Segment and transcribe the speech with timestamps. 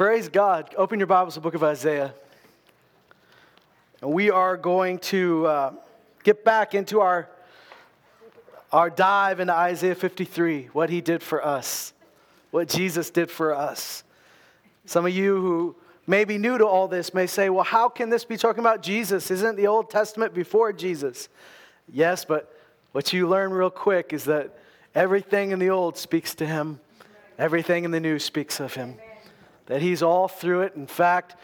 [0.00, 0.74] Praise God.
[0.78, 2.14] Open your Bibles to the book of Isaiah.
[4.00, 5.72] And we are going to uh,
[6.24, 7.28] get back into our,
[8.72, 11.92] our dive into Isaiah 53, what he did for us,
[12.50, 14.02] what Jesus did for us.
[14.86, 15.76] Some of you who
[16.06, 18.82] may be new to all this may say, well, how can this be talking about
[18.82, 19.30] Jesus?
[19.30, 21.28] Isn't the Old Testament before Jesus?
[21.92, 22.58] Yes, but
[22.92, 24.58] what you learn real quick is that
[24.94, 26.80] everything in the Old speaks to him,
[27.38, 28.96] everything in the New speaks of him
[29.70, 30.74] that he's all through it.
[30.74, 31.36] In fact,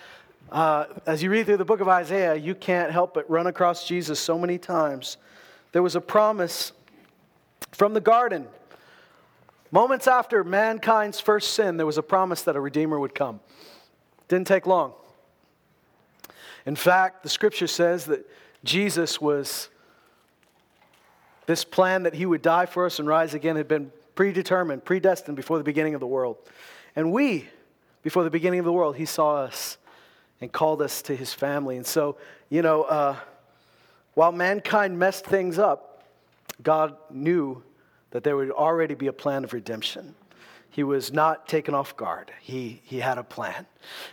[0.50, 3.86] uh, as you read through the book of Isaiah, you can't help but run across
[3.86, 5.16] Jesus so many times.
[5.70, 6.72] There was a promise
[7.70, 8.48] from the garden.
[9.70, 13.38] Moments after mankind's first sin, there was a promise that a Redeemer would come.
[14.26, 14.92] Didn't take long.
[16.66, 18.28] In fact, the scripture says that
[18.64, 19.68] Jesus was,
[21.46, 25.36] this plan that he would die for us and rise again had been predetermined, predestined
[25.36, 26.38] before the beginning of the world.
[26.96, 27.46] And we,
[28.06, 29.78] before the beginning of the world, He saw us
[30.40, 31.76] and called us to His family.
[31.76, 32.16] And so,
[32.48, 33.16] you know, uh,
[34.14, 36.04] while mankind messed things up,
[36.62, 37.64] God knew
[38.12, 40.14] that there would already be a plan of redemption.
[40.70, 42.30] He was not taken off guard.
[42.40, 43.66] He, he had a plan.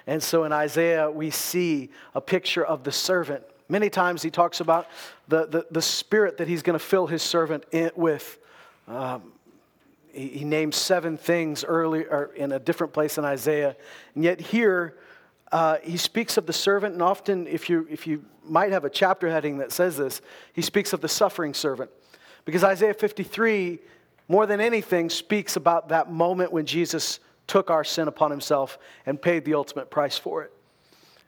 [0.08, 3.44] And so in Isaiah, we see a picture of the servant.
[3.70, 4.88] Many times he talks about
[5.28, 8.40] the, the, the spirit that he's going to fill his servant in, with.
[8.88, 9.34] Um,
[10.14, 13.76] he, names seven things earlier in a different place in Isaiah.
[14.16, 14.98] And yet here,
[15.52, 18.90] uh, he speaks of the servant, and often, if you, if you might have a
[18.90, 20.22] chapter heading that says this,
[20.54, 21.90] he speaks of the suffering servant.
[22.46, 23.80] Because Isaiah 53,
[24.28, 29.22] more than anything, speaks about that moment when Jesus took our sin upon himself and
[29.22, 30.52] paid the ultimate price for it.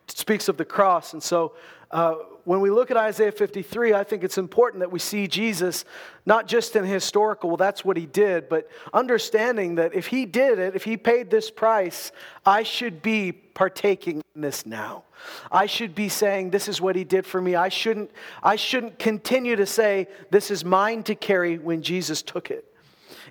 [0.08, 1.14] It speaks of the cross.
[1.14, 1.54] And so
[1.92, 5.84] uh, when we look at Isaiah 53, I think it's important that we see Jesus
[6.28, 10.60] not just in historical, well, that's what he did, but understanding that if he did
[10.60, 12.12] it, if he paid this price,
[12.46, 15.04] I should be partaking in this now.
[15.52, 17.56] I should be saying, This is what he did for me.
[17.56, 18.12] I shouldn't,
[18.44, 22.72] I shouldn't continue to say, This is mine to carry when Jesus took it.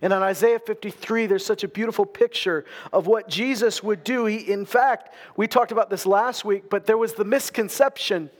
[0.02, 4.26] And in Isaiah 53, there's such a beautiful picture of what Jesus would do.
[4.26, 8.30] He, in fact, we talked about this last week, but there was the misconception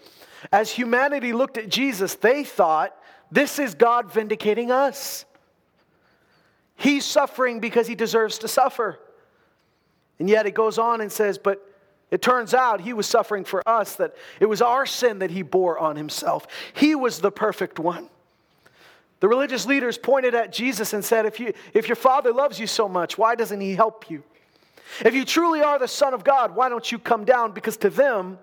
[0.52, 2.96] as humanity looked at Jesus, they thought,
[3.30, 5.24] this is God vindicating us.
[6.76, 8.98] He's suffering because he deserves to suffer.
[10.18, 11.60] And yet it goes on and says, but
[12.10, 15.42] it turns out he was suffering for us, that it was our sin that he
[15.42, 16.46] bore on himself.
[16.74, 18.08] He was the perfect one.
[19.20, 22.66] The religious leaders pointed at Jesus and said, if, you, if your father loves you
[22.66, 24.22] so much, why doesn't he help you?
[25.04, 27.52] If you truly are the Son of God, why don't you come down?
[27.52, 28.38] Because to them,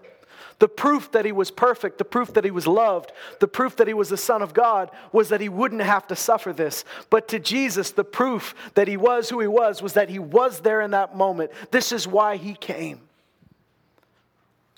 [0.62, 3.88] the proof that he was perfect, the proof that he was loved, the proof that
[3.88, 6.86] he was the Son of God was that he wouldn't have to suffer this.
[7.10, 10.60] But to Jesus, the proof that he was who he was was that he was
[10.60, 11.50] there in that moment.
[11.72, 13.02] This is why he came.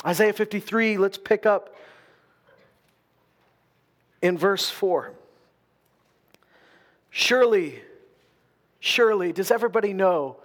[0.06, 1.76] Isaiah 53, let's pick up
[4.22, 5.12] in verse 4.
[7.10, 7.82] Surely,
[8.80, 10.38] surely, does everybody know?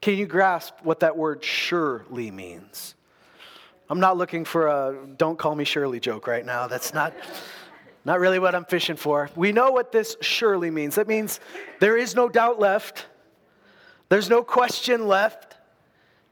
[0.00, 2.95] Can you grasp what that word surely means?
[3.88, 6.66] I'm not looking for a don't call me Shirley joke right now.
[6.66, 7.14] That's not,
[8.04, 9.30] not really what I'm fishing for.
[9.36, 10.96] We know what this surely means.
[10.96, 11.38] That means
[11.78, 13.06] there is no doubt left,
[14.08, 15.54] there's no question left.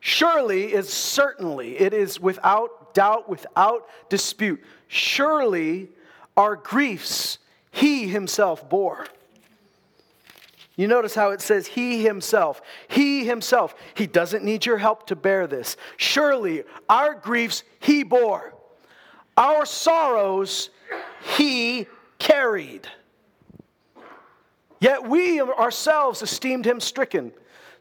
[0.01, 4.63] Surely is certainly, it is without doubt, without dispute.
[4.87, 5.89] Surely
[6.37, 7.39] our griefs
[7.71, 9.07] he himself bore.
[10.77, 12.61] You notice how it says he himself.
[12.89, 13.75] He himself.
[13.95, 15.77] He doesn't need your help to bear this.
[15.97, 18.55] Surely our griefs he bore,
[19.37, 20.71] our sorrows
[21.37, 21.87] he
[22.19, 22.89] carried.
[24.81, 27.33] Yet we ourselves esteemed him stricken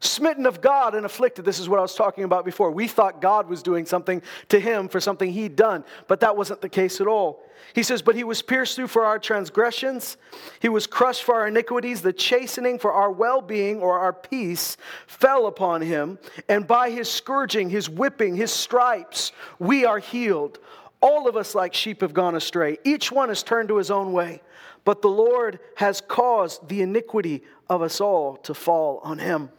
[0.06, 1.46] smitten of God and afflicted.
[1.46, 2.72] This is what I was talking about before.
[2.72, 6.62] We thought God was doing something to him for something he'd done, but that wasn't
[6.62, 7.44] the case at all.
[7.74, 10.18] He says, But he was pierced through for our transgressions,
[10.60, 12.02] he was crushed for our iniquities.
[12.02, 14.78] The chastening for our well being or our peace
[15.08, 16.20] fell upon him,
[16.50, 20.60] and by his scourging, his whipping, his stripes, we are healed.
[21.02, 22.78] All of us, like sheep, have gone astray.
[22.86, 24.42] Each one has turned to his own way.
[24.86, 29.50] But the Lord has caused the iniquity of us all to fall on him.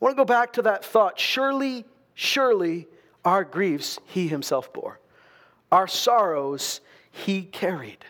[0.00, 1.18] I want to go back to that thought.
[1.18, 2.88] Surely, surely
[3.24, 4.98] our griefs he himself bore,
[5.70, 6.80] our sorrows
[7.10, 8.04] he carried.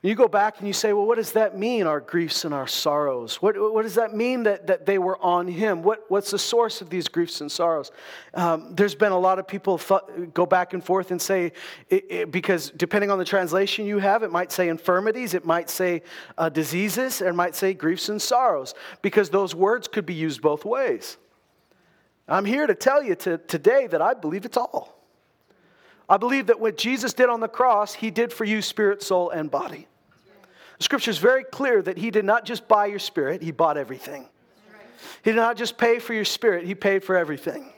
[0.00, 2.68] You go back and you say, well, what does that mean, our griefs and our
[2.68, 3.42] sorrows?
[3.42, 5.82] What, what does that mean that, that they were on him?
[5.82, 7.90] What, what's the source of these griefs and sorrows?
[8.32, 11.50] Um, there's been a lot of people th- go back and forth and say,
[11.88, 15.68] it, it, because depending on the translation you have, it might say infirmities, it might
[15.68, 16.02] say
[16.36, 20.64] uh, diseases, it might say griefs and sorrows, because those words could be used both
[20.64, 21.16] ways.
[22.28, 24.97] I'm here to tell you to, today that I believe it's all.
[26.08, 29.30] I believe that what Jesus did on the cross, he did for you, spirit, soul,
[29.30, 29.86] and body.
[30.78, 33.76] The scripture is very clear that he did not just buy your spirit, he bought
[33.76, 34.26] everything.
[35.22, 37.72] He did not just pay for your spirit, he paid for everything.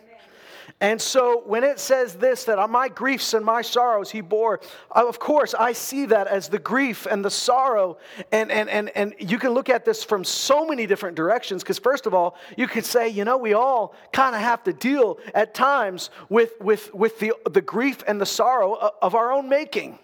[0.82, 4.60] And so when it says this, that on my griefs and my sorrows he bore,
[4.96, 7.98] uh, of course, I see that as the grief and the sorrow.
[8.32, 11.62] And, and, and, and you can look at this from so many different directions.
[11.62, 14.72] Because, first of all, you could say, you know, we all kind of have to
[14.72, 19.32] deal at times with, with, with the, the grief and the sorrow uh, of our
[19.32, 19.98] own making.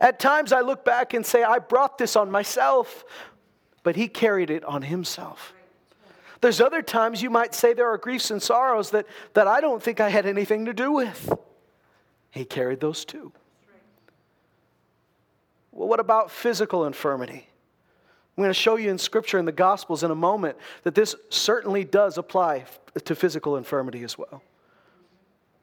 [0.00, 3.04] At times I look back and say, I brought this on myself,
[3.84, 5.54] but he carried it on himself.
[6.40, 9.82] There's other times you might say there are griefs and sorrows that, that I don't
[9.82, 11.32] think I had anything to do with.
[12.30, 13.32] He carried those too.
[15.72, 17.46] Well, what about physical infirmity?
[18.36, 21.14] I'm going to show you in Scripture in the Gospels in a moment that this
[21.30, 22.64] certainly does apply
[23.04, 24.42] to physical infirmity as well.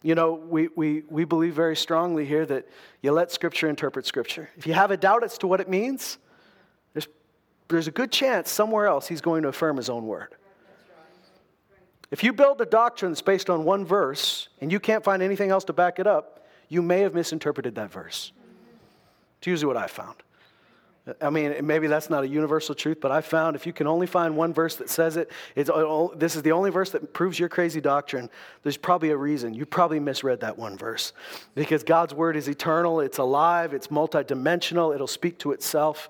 [0.02, 2.68] You know, we, we, we believe very strongly here that
[3.02, 4.50] you let Scripture interpret Scripture.
[4.58, 6.18] If you have a doubt as to what it means,
[6.94, 7.08] there's,
[7.68, 10.36] there's a good chance somewhere else he's going to affirm his own word.
[12.14, 15.50] If you build a doctrine that's based on one verse and you can't find anything
[15.50, 18.32] else to back it up, you may have misinterpreted that verse.
[19.40, 20.18] It's usually what I found.
[21.20, 24.06] I mean, maybe that's not a universal truth, but I found if you can only
[24.06, 27.82] find one verse that says it, this is the only verse that proves your crazy
[27.82, 28.30] doctrine,
[28.62, 29.56] there's probably a reason.
[29.56, 31.14] You probably misread that one verse.
[31.56, 36.10] Because God's word is eternal, it's alive, it's multidimensional, it'll speak to itself.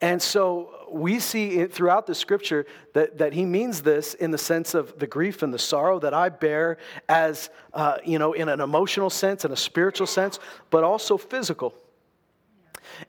[0.00, 4.38] And so we see it throughout the scripture that, that he means this in the
[4.38, 6.78] sense of the grief and the sorrow that I bear
[7.08, 10.38] as, uh, you know, in an emotional sense and a spiritual sense,
[10.70, 11.74] but also physical.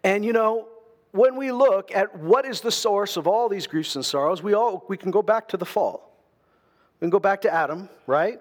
[0.04, 0.68] And, you know,
[1.12, 4.54] when we look at what is the source of all these griefs and sorrows, we,
[4.54, 6.12] all, we can go back to the fall.
[7.00, 8.40] We can go back to Adam, right?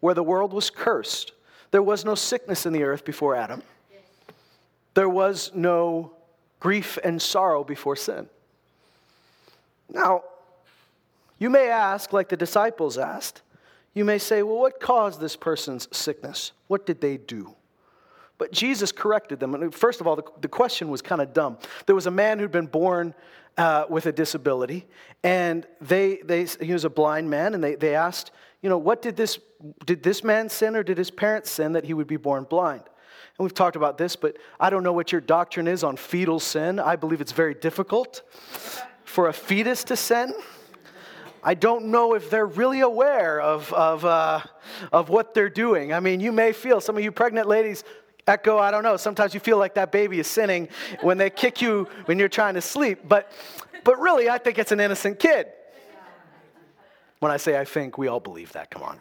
[0.00, 1.32] Where the world was cursed.
[1.72, 3.62] There was no sickness in the earth before Adam.
[4.94, 6.15] There was no
[6.60, 8.28] grief and sorrow before sin.
[9.92, 10.24] Now,
[11.38, 13.42] you may ask, like the disciples asked,
[13.94, 16.52] you may say, well, what caused this person's sickness?
[16.68, 17.54] What did they do?
[18.38, 19.54] But Jesus corrected them.
[19.54, 21.58] And first of all, the, the question was kind of dumb.
[21.86, 23.14] There was a man who'd been born
[23.56, 24.86] uh, with a disability,
[25.22, 28.30] and they, they, he was a blind man, and they, they asked,
[28.60, 29.38] you know, what did this,
[29.86, 32.82] did this man sin or did his parents sin that he would be born blind?
[33.38, 36.40] And we've talked about this, but I don't know what your doctrine is on fetal
[36.40, 36.78] sin.
[36.78, 38.22] I believe it's very difficult
[39.04, 40.32] for a fetus to sin.
[41.42, 44.40] I don't know if they're really aware of, of, uh,
[44.90, 45.92] of what they're doing.
[45.92, 47.84] I mean, you may feel, some of you pregnant ladies
[48.26, 50.68] echo, I don't know, sometimes you feel like that baby is sinning
[51.02, 53.00] when they kick you when you're trying to sleep.
[53.06, 53.30] But,
[53.84, 55.46] but really, I think it's an innocent kid.
[57.20, 58.98] When I say I think, we all believe that, come on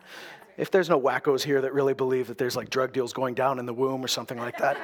[0.58, 3.60] if there's no wackos here that really believe that there's like drug deals going down
[3.60, 4.78] in the womb or something like that,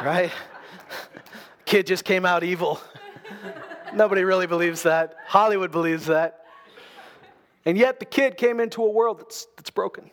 [0.04, 0.32] right?
[1.64, 2.80] Kid just came out evil.
[3.94, 5.16] Nobody really believes that.
[5.26, 6.46] Hollywood believes that.
[7.64, 10.10] And yet the kid came into a world that's, that's broken.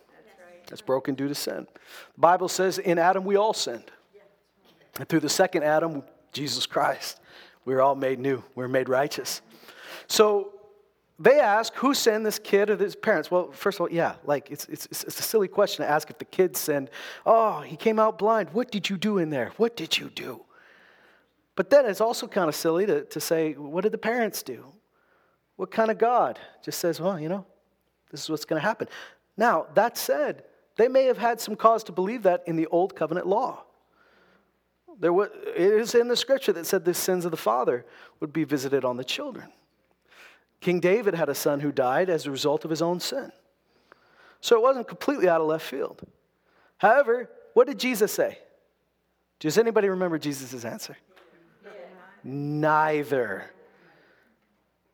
[0.68, 1.68] That's broken due to sin.
[2.16, 3.92] The Bible says in Adam we all sinned.
[5.00, 7.20] And through the second Adam, Jesus Christ,
[7.66, 8.38] we were all made new.
[8.38, 9.42] We we're made righteous.
[10.08, 10.55] So
[11.18, 13.32] they ask who sinned this kid or his parents?
[13.32, 16.18] Well first of all yeah like it's, it's, it's a silly question to ask if
[16.18, 16.90] the kid sinned
[17.26, 18.50] oh he came out blind.
[18.52, 19.52] What did you do in there?
[19.58, 20.42] What did you do?
[21.56, 24.66] But then it's also kind of silly to, to say what did the parents do?
[25.56, 26.40] What kind of god?
[26.64, 27.46] Just says well you know
[28.12, 28.88] this is what's going to happen.
[29.38, 30.44] Now that said
[30.76, 33.64] they may have had some cause to believe that in the old covenant law.
[35.00, 37.86] There was, it is in the scripture that said the sins of the father
[38.22, 39.52] would be visited on the children
[40.66, 43.32] King David had a son who died as a result of his own sin.
[44.42, 46.02] So it wasn't completely out of left field.
[46.80, 48.40] However, what did Jesus say?
[49.40, 50.98] Does anybody remember Jesus' answer?
[51.64, 51.70] Yeah.
[52.24, 53.52] Neither.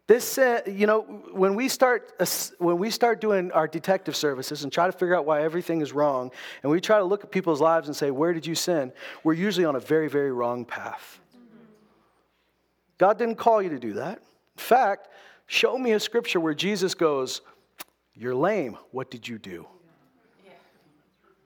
[0.08, 2.26] This, uh, you know, when we start uh,
[2.58, 5.94] when we start doing our detective services and try to figure out why everything is
[5.94, 6.32] wrong,
[6.64, 8.92] and we try to look at people's lives and say, "Where did you sin?"
[9.24, 11.22] We're usually on a very, very wrong path.
[12.98, 14.18] God didn't call you to do that.
[14.18, 15.08] In fact,
[15.52, 17.42] Show me a scripture where Jesus goes,
[18.16, 18.78] You're lame.
[18.92, 19.68] What did you do?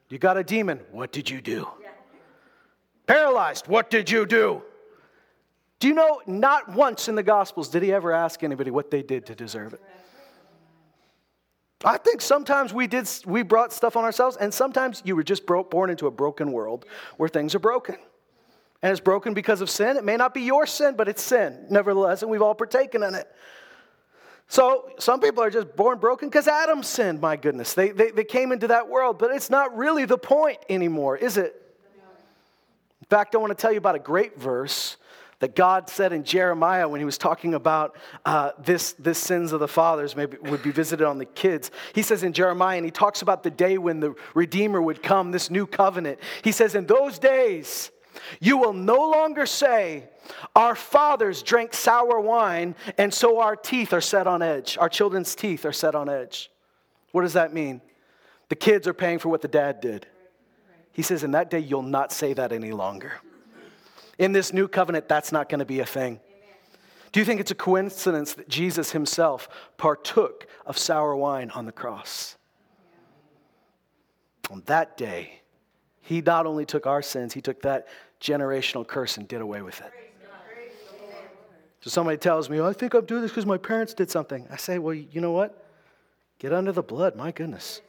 [0.09, 0.79] You got a demon.
[0.91, 1.67] What did you do?
[3.07, 3.67] Paralyzed.
[3.67, 4.61] What did you do?
[5.79, 9.01] Do you know, not once in the Gospels did he ever ask anybody what they
[9.01, 9.81] did to deserve it.
[11.83, 15.47] I think sometimes we did we brought stuff on ourselves, and sometimes you were just
[15.47, 16.85] bro- born into a broken world
[17.17, 17.95] where things are broken.
[18.83, 19.97] And it's broken because of sin.
[19.97, 23.15] It may not be your sin, but it's sin, nevertheless, and we've all partaken in
[23.15, 23.27] it.
[24.47, 27.73] So some people are just born broken because Adam sinned, my goodness.
[27.73, 31.37] They, they, they came into that world, but it's not really the point anymore, is
[31.37, 31.61] it?
[33.01, 34.97] In fact, I want to tell you about a great verse
[35.39, 39.59] that God said in Jeremiah when he was talking about uh, this, this sins of
[39.59, 41.71] the fathers maybe would be visited on the kids.
[41.93, 45.31] He says in Jeremiah, and he talks about the day when the Redeemer would come,
[45.31, 46.19] this new covenant.
[46.43, 47.91] He says, In those days,
[48.39, 50.09] you will no longer say,
[50.55, 54.77] Our fathers drank sour wine, and so our teeth are set on edge.
[54.79, 56.51] Our children's teeth are set on edge.
[57.11, 57.81] What does that mean?
[58.49, 60.07] The kids are paying for what the dad did.
[60.91, 63.13] He says, In that day, you'll not say that any longer.
[64.17, 66.19] In this new covenant, that's not going to be a thing.
[67.11, 71.71] Do you think it's a coincidence that Jesus himself partook of sour wine on the
[71.71, 72.35] cross?
[74.51, 75.41] On that day,
[76.01, 77.87] he not only took our sins, he took that
[78.21, 79.91] generational curse and did away with it.
[81.81, 84.47] So somebody tells me, oh, I think I'm doing this because my parents did something.
[84.49, 85.65] I say, well, you know what?
[86.39, 87.81] Get under the blood, my goodness.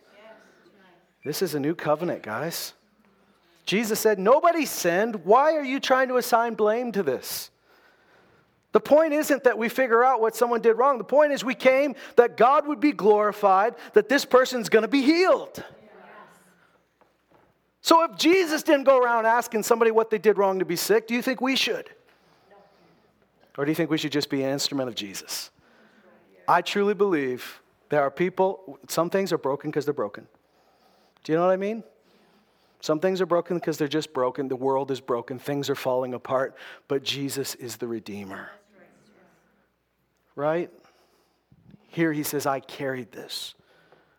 [1.25, 2.75] This is a new covenant, guys.
[3.64, 5.25] Jesus said, Nobody sinned.
[5.25, 7.50] Why are you trying to assign blame to this?
[8.71, 10.99] The point isn't that we figure out what someone did wrong.
[10.99, 14.88] The point is we came that God would be glorified, that this person's going to
[14.88, 15.64] be healed.
[17.87, 21.07] So if Jesus didn't go around asking somebody what they did wrong to be sick,
[21.07, 21.88] do you think we should?
[23.57, 25.52] Or do you think we should just be an instrument of Jesus?
[26.49, 30.26] I truly believe there are people, some things are broken because they're broken.
[31.23, 31.85] Do you know what I mean?
[32.81, 34.49] Some things are broken because they're just broken.
[34.49, 35.38] The world is broken.
[35.38, 36.57] Things are falling apart.
[36.88, 38.50] But Jesus is the Redeemer.
[40.35, 40.73] Right?
[41.87, 43.55] Here he says, I carried this.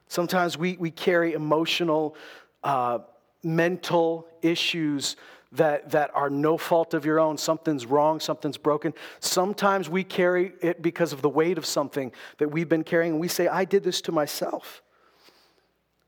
[0.07, 2.15] Sometimes we, we carry emotional,
[2.63, 2.99] uh,
[3.47, 5.15] mental issues
[5.53, 7.37] that, that are no fault of your own.
[7.37, 8.93] Something's wrong, something's broken.
[9.19, 13.21] Sometimes we carry it because of the weight of something that we've been carrying, and
[13.21, 14.81] we say, I did this to myself.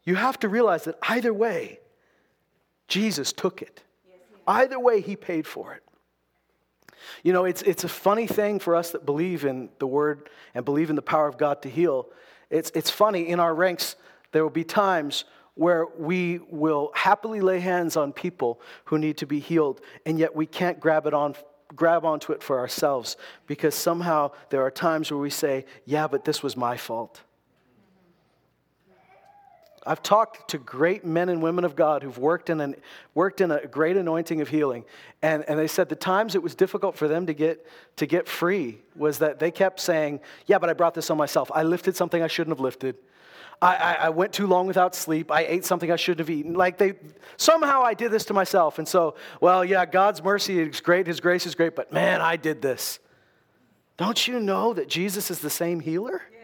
[0.03, 1.79] You have to realize that either way,
[2.87, 3.83] Jesus took it.
[4.47, 5.83] Either way, he paid for it.
[7.23, 10.65] You know, it's, it's a funny thing for us that believe in the word and
[10.65, 12.07] believe in the power of God to heal.
[12.49, 13.95] It's, it's funny, in our ranks,
[14.31, 15.25] there will be times
[15.59, 20.33] where we will happily lay hands on people who need to be healed, and yet
[20.33, 21.35] we can't grab it on
[21.75, 26.23] grab onto it for ourselves because somehow there are times where we say, Yeah, but
[26.23, 27.21] this was my fault.
[29.85, 32.75] I've talked to great men and women of God who've worked in, an,
[33.13, 34.85] worked in a great anointing of healing,
[35.21, 38.29] and, and they said the times it was difficult for them to get, to get
[38.29, 41.51] free was that they kept saying, Yeah, but I brought this on myself.
[41.53, 42.95] I lifted something I shouldn't have lifted.
[43.61, 45.31] I, I, I went too long without sleep.
[45.31, 46.53] I ate something I shouldn't have eaten.
[46.53, 46.93] Like they,
[47.37, 48.79] somehow I did this to myself.
[48.79, 52.37] And so, well, yeah, God's mercy is great, His grace is great, but man, I
[52.37, 52.99] did this.
[53.97, 56.21] Don't you know that Jesus is the same healer?
[56.31, 56.38] Yeah.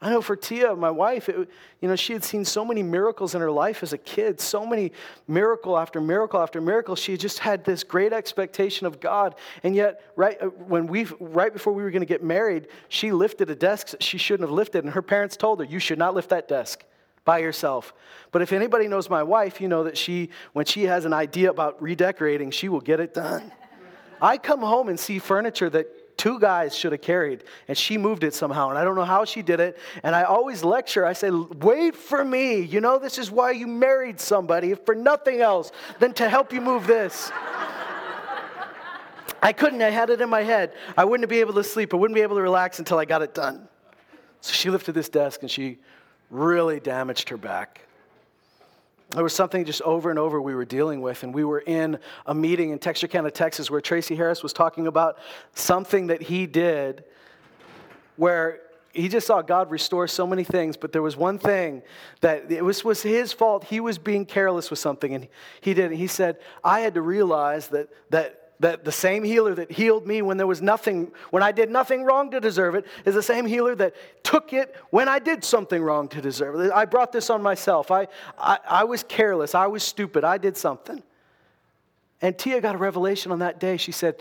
[0.00, 1.48] I know for Tia, my wife, it,
[1.80, 4.64] you know, she had seen so many miracles in her life as a kid, so
[4.64, 4.92] many
[5.26, 6.94] miracle after miracle after miracle.
[6.94, 11.52] She just had this great expectation of God, and yet, right uh, when we, right
[11.52, 14.84] before we were going to get married, she lifted a desk she shouldn't have lifted,
[14.84, 16.84] and her parents told her, "You should not lift that desk."
[17.24, 17.92] by yourself.
[18.32, 21.50] But if anybody knows my wife, you know that she, when she has an idea
[21.50, 23.52] about redecorating, she will get it done.
[24.18, 25.88] I come home and see furniture that
[26.18, 28.68] two guys should have carried, and she moved it somehow.
[28.68, 29.78] And I don't know how she did it.
[30.02, 31.06] And I always lecture.
[31.06, 32.60] I say, wait for me.
[32.60, 36.60] You know, this is why you married somebody, for nothing else than to help you
[36.60, 37.32] move this.
[39.40, 39.80] I couldn't.
[39.80, 40.74] I had it in my head.
[40.96, 41.94] I wouldn't be able to sleep.
[41.94, 43.68] I wouldn't be able to relax until I got it done.
[44.40, 45.78] So she lifted this desk and she
[46.30, 47.87] really damaged her back.
[49.10, 51.98] There was something just over and over we were dealing with, and we were in
[52.26, 55.18] a meeting in Texarkana, Texas, where Tracy Harris was talking about
[55.54, 57.04] something that he did
[58.16, 58.60] where
[58.92, 61.82] he just saw God restore so many things, but there was one thing
[62.20, 63.64] that it was, was his fault.
[63.64, 65.28] He was being careless with something, and
[65.60, 65.92] he did.
[65.92, 70.22] He said, I had to realize that, that that the same healer that healed me
[70.22, 73.46] when there was nothing, when I did nothing wrong to deserve it, is the same
[73.46, 76.72] healer that took it when I did something wrong to deserve it.
[76.72, 77.90] I brought this on myself.
[77.90, 79.54] I, I, I was careless.
[79.54, 80.24] I was stupid.
[80.24, 81.02] I did something.
[82.20, 83.76] And Tia got a revelation on that day.
[83.76, 84.16] She said,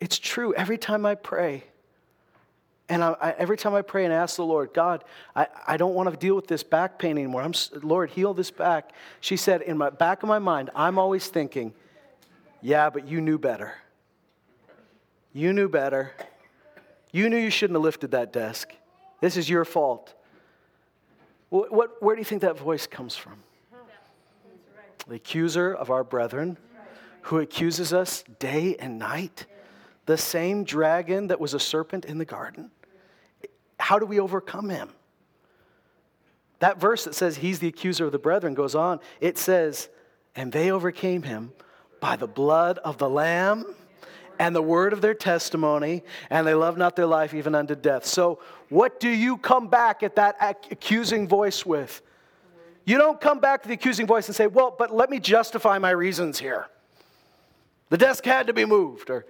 [0.00, 0.54] It's true.
[0.54, 1.64] Every time I pray,
[2.88, 5.04] and I, I, every time I pray and ask the Lord, God,
[5.36, 7.42] I, I don't want to deal with this back pain anymore.
[7.42, 8.92] I'm, Lord, heal this back.
[9.20, 11.72] She said, in my back of my mind, I'm always thinking,
[12.60, 13.74] yeah, but you knew better.
[15.32, 16.12] You knew better.
[17.10, 18.72] You knew you shouldn't have lifted that desk.
[19.20, 20.14] This is your fault.
[21.48, 23.34] What, what, where do you think that voice comes from?
[25.06, 26.56] The accuser of our brethren
[27.22, 29.46] who accuses us day and night.
[30.06, 32.70] The same dragon that was a serpent in the garden.
[33.78, 34.90] how do we overcome him?
[36.58, 39.00] That verse that says he's the accuser of the brethren goes on.
[39.20, 39.88] It says,
[40.34, 41.52] and they overcame him
[42.00, 43.64] by the blood of the Lamb
[44.38, 48.06] and the word of their testimony, and they love not their life even unto death.
[48.06, 50.36] So, what do you come back at that
[50.70, 52.02] accusing voice with?
[52.84, 55.78] You don't come back to the accusing voice and say, Well, but let me justify
[55.78, 56.66] my reasons here.
[57.90, 59.26] The desk had to be moved, or,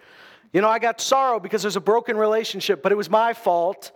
[0.52, 3.90] you know, I got sorrow because there's a broken relationship, but it was my fault.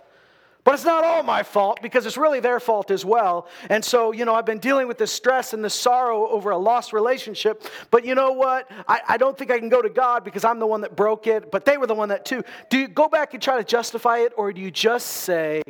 [0.66, 3.46] But it's not all my fault because it's really their fault as well.
[3.70, 6.58] And so, you know, I've been dealing with the stress and the sorrow over a
[6.58, 7.62] lost relationship.
[7.92, 8.68] But you know what?
[8.88, 11.28] I, I don't think I can go to God because I'm the one that broke
[11.28, 12.42] it, but they were the one that too.
[12.68, 15.62] Do you go back and try to justify it, or do you just say,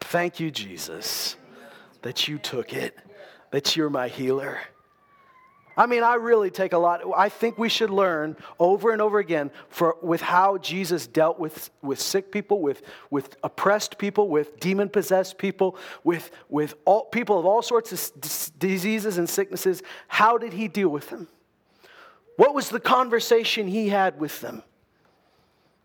[0.00, 1.36] Thank you, Jesus,
[2.02, 2.98] that you took it,
[3.50, 4.60] that you're my healer?
[5.78, 7.02] I mean, I really take a lot.
[7.14, 11.68] I think we should learn over and over again for, with how Jesus dealt with,
[11.82, 12.80] with sick people, with,
[13.10, 18.58] with oppressed people, with demon possessed people, with, with all, people of all sorts of
[18.58, 19.82] diseases and sicknesses.
[20.08, 21.28] How did he deal with them?
[22.36, 24.62] What was the conversation he had with them?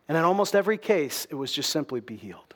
[0.08, 2.54] And in almost every case, it was just simply be healed.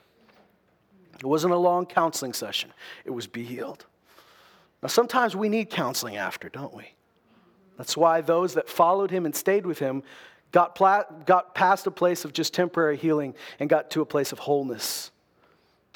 [1.18, 2.72] It wasn't a long counseling session,
[3.04, 3.84] it was be healed.
[4.82, 6.92] Now, sometimes we need counseling after, don't we?
[7.76, 10.02] That's why those that followed him and stayed with him
[10.52, 14.32] got, pla- got past a place of just temporary healing and got to a place
[14.32, 15.10] of wholeness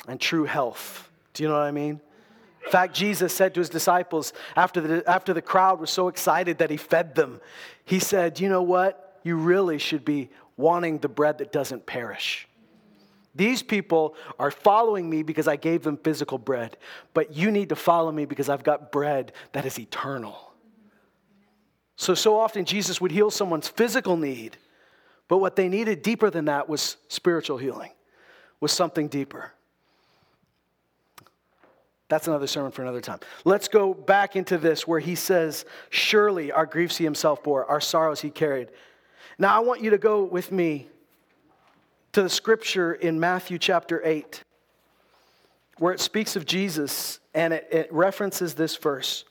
[0.07, 1.11] and true health.
[1.35, 2.01] Do you know what I mean?
[2.65, 6.59] In fact, Jesus said to his disciples after the, after the crowd was so excited
[6.59, 7.41] that he fed them,
[7.85, 9.19] he said, You know what?
[9.23, 12.47] You really should be wanting the bread that doesn't perish.
[13.35, 16.77] These people are following me because I gave them physical bread,
[17.15, 20.50] but you need to follow me because I've got bread that is eternal.
[22.01, 24.57] So, so often Jesus would heal someone's physical need,
[25.29, 27.91] but what they needed deeper than that was spiritual healing,
[28.59, 29.53] was something deeper.
[32.09, 33.19] That's another sermon for another time.
[33.45, 37.83] Let's go back into this where he says, Surely our griefs he himself bore, our
[37.83, 38.71] sorrows he carried.
[39.39, 40.89] Now I want you to go with me
[42.13, 44.43] to the scripture in Matthew chapter 8,
[45.77, 49.27] where it speaks of Jesus and it, it references this verse.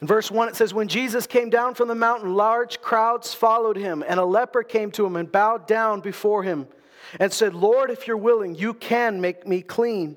[0.00, 3.76] In verse 1, it says, When Jesus came down from the mountain, large crowds followed
[3.76, 6.66] him, and a leper came to him and bowed down before him
[7.18, 10.16] and said, Lord, if you're willing, you can make me clean.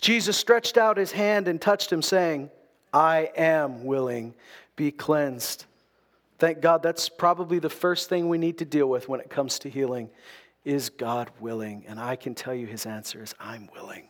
[0.00, 2.50] Jesus stretched out his hand and touched him, saying,
[2.92, 4.34] I am willing,
[4.76, 5.66] be cleansed.
[6.38, 9.58] Thank God that's probably the first thing we need to deal with when it comes
[9.60, 10.08] to healing.
[10.64, 11.84] Is God willing?
[11.86, 14.08] And I can tell you his answer is, I'm willing.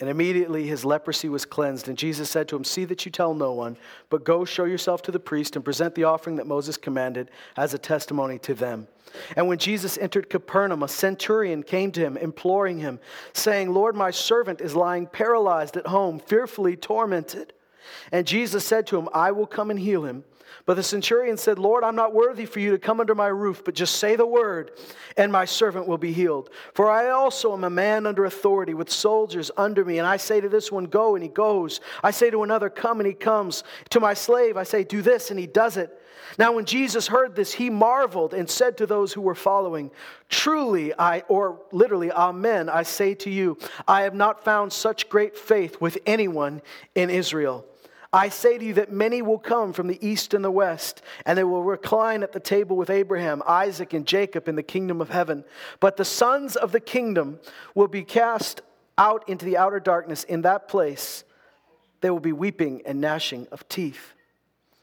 [0.00, 1.88] And immediately his leprosy was cleansed.
[1.88, 3.76] And Jesus said to him, See that you tell no one,
[4.10, 7.74] but go show yourself to the priest and present the offering that Moses commanded as
[7.74, 8.88] a testimony to them.
[9.36, 12.98] And when Jesus entered Capernaum, a centurion came to him, imploring him,
[13.32, 17.52] saying, Lord, my servant is lying paralyzed at home, fearfully tormented.
[18.10, 20.24] And Jesus said to him, I will come and heal him.
[20.66, 23.62] But the centurion said, Lord, I'm not worthy for you to come under my roof,
[23.64, 24.70] but just say the word,
[25.14, 26.48] and my servant will be healed.
[26.72, 29.98] For I also am a man under authority, with soldiers under me.
[29.98, 31.80] And I say to this one, Go, and he goes.
[32.02, 33.62] I say to another, Come, and he comes.
[33.90, 36.00] To my slave, I say, Do this, and he does it.
[36.38, 39.90] Now, when Jesus heard this, he marveled and said to those who were following,
[40.30, 45.36] Truly, I, or literally, Amen, I say to you, I have not found such great
[45.36, 46.62] faith with anyone
[46.94, 47.66] in Israel.
[48.14, 51.36] I say to you that many will come from the east and the west, and
[51.36, 55.10] they will recline at the table with Abraham, Isaac, and Jacob in the kingdom of
[55.10, 55.44] heaven.
[55.80, 57.40] But the sons of the kingdom
[57.74, 58.62] will be cast
[58.96, 60.22] out into the outer darkness.
[60.22, 61.24] In that place,
[62.02, 64.12] there will be weeping and gnashing of teeth.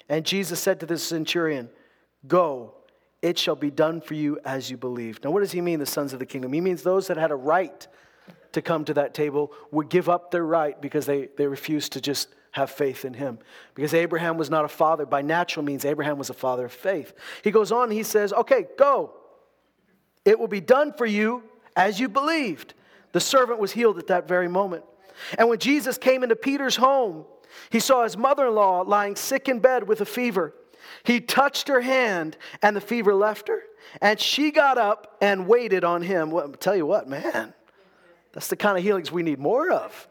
[0.10, 1.70] And Jesus said to the centurion,
[2.28, 2.74] Go,
[3.22, 5.24] it shall be done for you as you believe.
[5.24, 6.52] Now, what does he mean, the sons of the kingdom?
[6.52, 7.88] He means those that had a right
[8.52, 12.02] to come to that table would give up their right because they, they refused to
[12.02, 13.40] just have faith in him.
[13.76, 17.14] Because Abraham was not a father by natural means, Abraham was a father of faith.
[17.44, 19.14] He goes on, he says, Okay, go.
[20.24, 21.44] It will be done for you
[21.76, 22.74] as you believed.
[23.12, 24.84] The servant was healed at that very moment.
[25.38, 27.26] And when Jesus came into Peter's home,
[27.70, 30.54] he saw his mother in law lying sick in bed with a fever.
[31.04, 33.64] He touched her hand, and the fever left her.
[34.02, 36.32] And she got up and waited on him.
[36.32, 37.54] Well, tell you what, man,
[38.32, 40.08] that's the kind of healings we need more of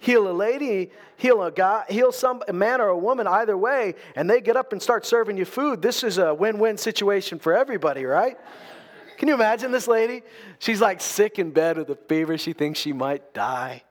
[0.00, 3.94] heal a lady, heal a guy, heal some a man or a woman, either way,
[4.16, 5.80] and they get up and start serving you food.
[5.80, 8.36] This is a win-win situation for everybody, right?
[9.18, 10.22] Can you imagine this lady?
[10.58, 12.38] She's like sick in bed with a fever.
[12.38, 13.84] She thinks she might die.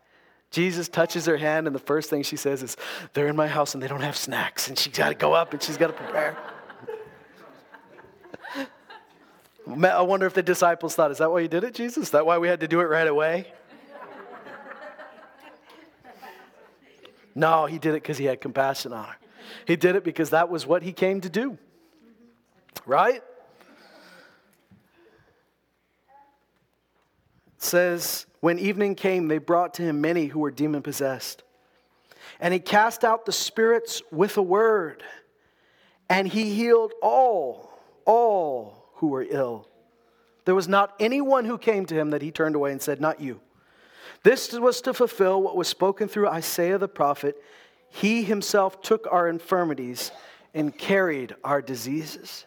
[0.49, 2.75] Jesus touches her hand, and the first thing she says is,
[3.13, 4.67] They're in my house and they don't have snacks.
[4.67, 6.35] And she's got to go up and she's got to prepare.
[9.67, 12.05] I wonder if the disciples thought, Is that why you did it, Jesus?
[12.05, 13.53] Is that why we had to do it right away?
[17.35, 19.15] No, he did it because he had compassion on her.
[19.65, 21.57] He did it because that was what he came to do.
[22.85, 23.21] Right?
[27.57, 31.43] It says, when evening came, they brought to him many who were demon possessed.
[32.39, 35.03] And he cast out the spirits with a word,
[36.09, 39.67] and he healed all, all who were ill.
[40.45, 43.19] There was not anyone who came to him that he turned away and said, Not
[43.19, 43.41] you.
[44.23, 47.41] This was to fulfill what was spoken through Isaiah the prophet.
[47.89, 50.12] He himself took our infirmities
[50.53, 52.45] and carried our diseases.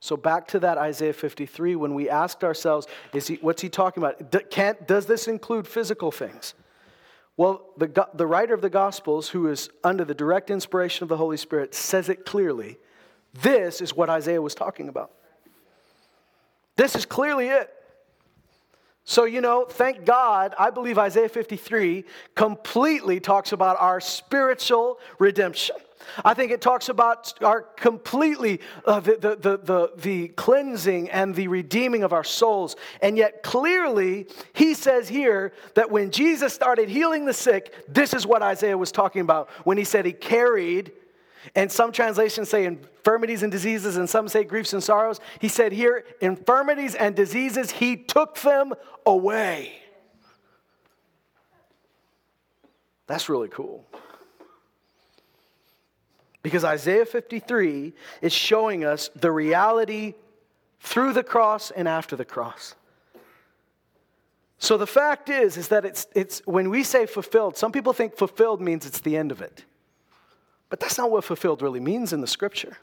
[0.00, 4.02] So back to that Isaiah 53, when we asked ourselves, is he, what's he talking
[4.02, 4.50] about?
[4.50, 6.52] Can't, does this include physical things?
[7.36, 11.16] Well, the, the writer of the Gospels, who is under the direct inspiration of the
[11.16, 12.76] Holy Spirit, says it clearly.
[13.42, 15.10] This is what Isaiah was talking about.
[16.76, 17.70] This is clearly it.
[19.04, 25.76] So, you know, thank God, I believe Isaiah 53 completely talks about our spiritual redemption.
[26.24, 31.34] I think it talks about our completely uh, the, the, the, the, the cleansing and
[31.34, 32.76] the redeeming of our souls.
[33.02, 38.26] And yet, clearly, he says here that when Jesus started healing the sick, this is
[38.26, 40.92] what Isaiah was talking about when he said he carried,
[41.54, 45.20] and some translations say infirmities and diseases, and some say griefs and sorrows.
[45.40, 48.74] He said here, infirmities and diseases, he took them
[49.06, 49.72] away.
[53.06, 53.84] That's really cool.
[56.42, 60.14] Because Isaiah 53 is showing us the reality
[60.80, 62.74] through the cross and after the cross.
[64.58, 68.16] So the fact is, is that it's, it's when we say fulfilled, some people think
[68.16, 69.64] fulfilled means it's the end of it.
[70.74, 72.78] But that's not what fulfilled really means in the scripture.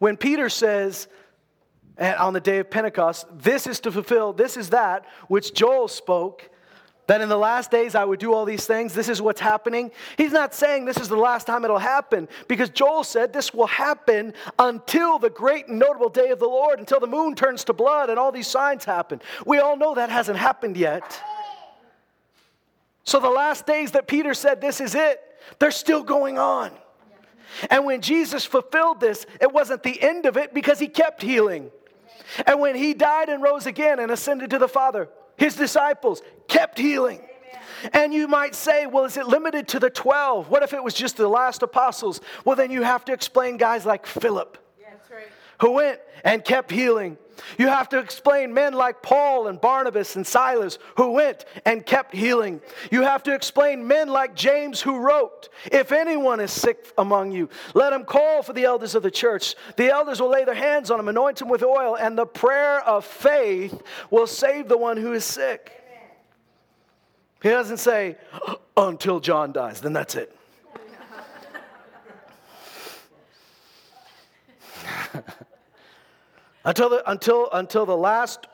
[0.00, 1.08] When Peter says,
[1.98, 6.50] on the day of Pentecost, this is to fulfill, this is that which Joel spoke,
[7.06, 8.92] that in the last days I would do all these things.
[8.92, 9.92] This is what's happening.
[10.18, 13.66] He's not saying this is the last time it'll happen because Joel said this will
[13.66, 17.72] happen until the great and notable day of the Lord, until the moon turns to
[17.72, 19.22] blood and all these signs happen.
[19.46, 21.18] We all know that hasn't happened yet.
[23.04, 25.22] So the last days that Peter said this is it,
[25.58, 26.70] they're still going on.
[27.70, 31.70] And when Jesus fulfilled this, it wasn't the end of it because he kept healing.
[32.46, 36.78] And when he died and rose again and ascended to the Father, his disciples kept
[36.78, 37.20] healing.
[37.92, 40.48] And you might say, well, is it limited to the 12?
[40.48, 42.20] What if it was just the last apostles?
[42.44, 45.26] Well, then you have to explain guys like Philip, yeah, right.
[45.60, 47.18] who went and kept healing.
[47.58, 52.14] You have to explain men like Paul and Barnabas and Silas who went and kept
[52.14, 52.60] healing.
[52.90, 57.48] You have to explain men like James who wrote, If anyone is sick among you,
[57.74, 59.54] let him call for the elders of the church.
[59.76, 62.80] The elders will lay their hands on him, anoint him with oil, and the prayer
[62.80, 65.72] of faith will save the one who is sick.
[67.42, 68.16] He doesn't say,
[68.76, 70.34] until John dies, then that's it.
[76.64, 78.46] Until, the, until, until the last,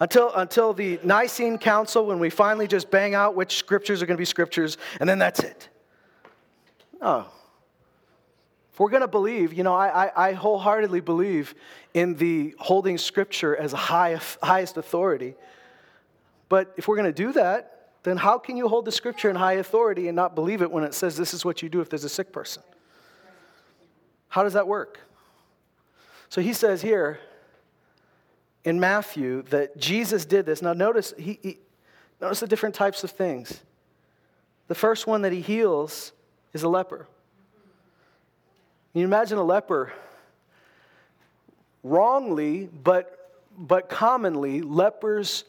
[0.00, 4.16] until, until the Nicene Council, when we finally just bang out which scriptures are going
[4.16, 5.68] to be scriptures, and then that's it.
[7.00, 7.26] No.
[8.72, 11.54] If we're going to believe, you know, I, I, I wholeheartedly believe
[11.94, 15.34] in the holding scripture as a high, highest authority.
[16.48, 19.36] But if we're going to do that, then how can you hold the scripture in
[19.36, 21.90] high authority and not believe it when it says this is what you do if
[21.90, 22.62] there's a sick person?
[24.28, 25.00] How does that work?
[26.28, 27.18] So he says here
[28.64, 30.62] in Matthew that Jesus did this.
[30.62, 31.58] Now notice he, he
[32.20, 33.60] notice the different types of things.
[34.68, 36.12] The first one that he heals
[36.52, 37.06] is a leper.
[38.92, 39.92] Can you imagine a leper
[41.82, 43.14] wrongly, but
[43.56, 45.44] but commonly lepers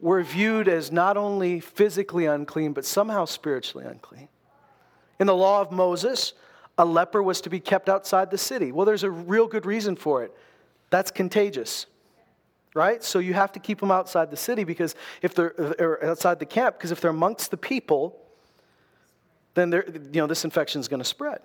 [0.00, 4.28] were viewed as not only physically unclean, but somehow spiritually unclean.
[5.20, 6.32] In the law of Moses,
[6.78, 8.72] a leper was to be kept outside the city.
[8.72, 10.34] Well, there's a real good reason for it.
[10.90, 11.86] That's contagious,
[12.74, 13.02] right?
[13.02, 16.46] So you have to keep them outside the city because if they're or outside the
[16.46, 18.18] camp, because if they're amongst the people,
[19.54, 21.40] then they're, you know this infection is going to spread.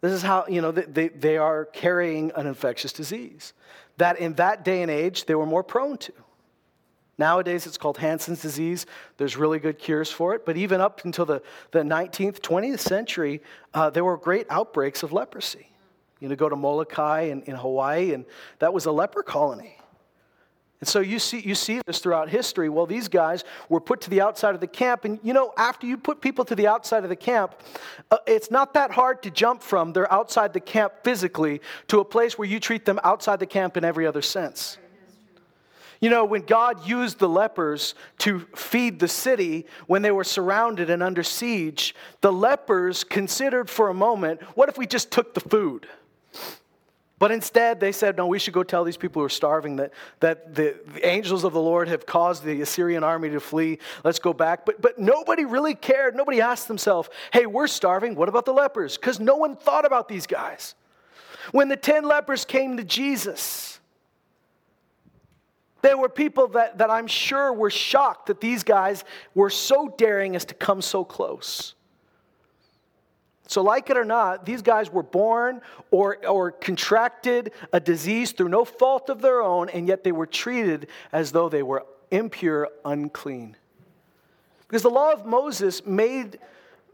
[0.00, 3.52] This is how you know they, they are carrying an infectious disease
[3.98, 6.12] that in that day and age they were more prone to.
[7.18, 8.86] Nowadays, it's called Hansen's disease.
[9.18, 10.46] There's really good cures for it.
[10.46, 13.42] But even up until the, the 19th, 20th century,
[13.74, 15.68] uh, there were great outbreaks of leprosy.
[16.20, 18.24] You know, go to Molokai in, in Hawaii, and
[18.60, 19.76] that was a leper colony.
[20.82, 22.68] And so you see, you see this throughout history.
[22.68, 25.04] Well, these guys were put to the outside of the camp.
[25.04, 27.54] And you know, after you put people to the outside of the camp,
[28.10, 32.04] uh, it's not that hard to jump from they're outside the camp physically to a
[32.04, 34.76] place where you treat them outside the camp in every other sense.
[36.00, 40.90] You know, when God used the lepers to feed the city when they were surrounded
[40.90, 45.40] and under siege, the lepers considered for a moment what if we just took the
[45.40, 45.86] food?
[47.22, 49.92] But instead, they said, no, we should go tell these people who are starving that,
[50.18, 53.78] that the, the, angels of the Lord have caused the Assyrian army to flee.
[54.02, 54.66] Let's go back.
[54.66, 56.16] But, but nobody really cared.
[56.16, 58.16] Nobody asked themselves, hey, we're starving.
[58.16, 58.98] What about the lepers?
[58.98, 60.74] Because no one thought about these guys.
[61.52, 63.78] When the 10 lepers came to Jesus,
[65.80, 70.34] there were people that, that I'm sure were shocked that these guys were so daring
[70.34, 71.74] as to come so close.
[73.52, 75.60] So, like it or not, these guys were born
[75.90, 80.26] or, or contracted a disease through no fault of their own, and yet they were
[80.26, 83.56] treated as though they were impure, unclean.
[84.66, 86.38] Because the law of Moses made,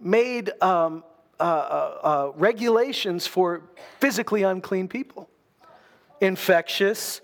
[0.00, 1.04] made um,
[1.38, 3.62] uh, uh, uh, regulations for
[4.00, 5.28] physically unclean people
[6.20, 7.20] infectious,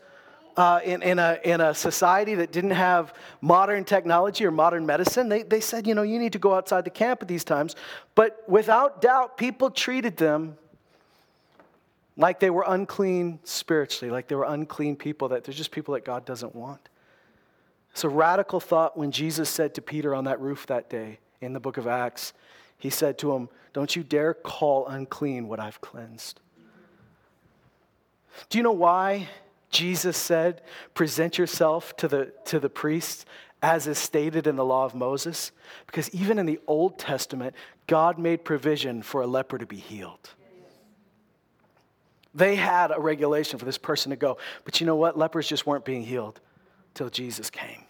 [0.57, 5.29] uh, in, in, a, in a society that didn't have modern technology or modern medicine,
[5.29, 7.75] they, they said, you know, you need to go outside the camp at these times.
[8.14, 10.57] But without doubt, people treated them
[12.17, 16.05] like they were unclean spiritually, like they were unclean people, that they're just people that
[16.05, 16.88] God doesn't want.
[17.90, 21.53] It's a radical thought when Jesus said to Peter on that roof that day in
[21.53, 22.33] the book of Acts,
[22.79, 26.40] he said to him, Don't you dare call unclean what I've cleansed.
[28.49, 29.29] Do you know why
[29.75, 30.63] Jesus said,
[30.95, 33.27] present yourself to the, to the priest
[33.61, 35.51] as is stated in the law of Moses?
[35.87, 37.57] Because even in the Old Testament,
[37.89, 40.31] God made provision for a leper to be healed.
[42.37, 44.39] They had a regulation for this person to go.
[44.65, 45.19] But you know what?
[45.19, 46.41] Lepers just weren't being healed
[46.95, 47.83] till Jesus came.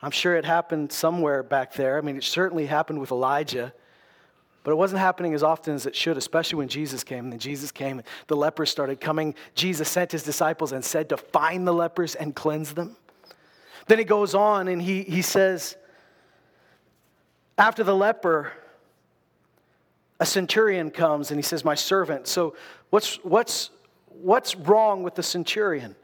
[0.00, 1.98] I'm sure it happened somewhere back there.
[1.98, 3.74] I mean, it certainly happened with Elijah.
[4.64, 7.24] But it wasn't happening as often as it should, especially when Jesus came.
[7.24, 9.34] And then Jesus came, and the lepers started coming.
[9.54, 12.96] Jesus sent his disciples and said to find the lepers and cleanse them.
[13.86, 15.76] Then he goes on and he, he says,
[17.58, 18.52] after the leper,
[20.18, 22.26] a centurion comes and he says, My servant.
[22.26, 22.56] So,
[22.88, 23.70] what's, what's,
[24.08, 25.94] what's wrong with the centurion?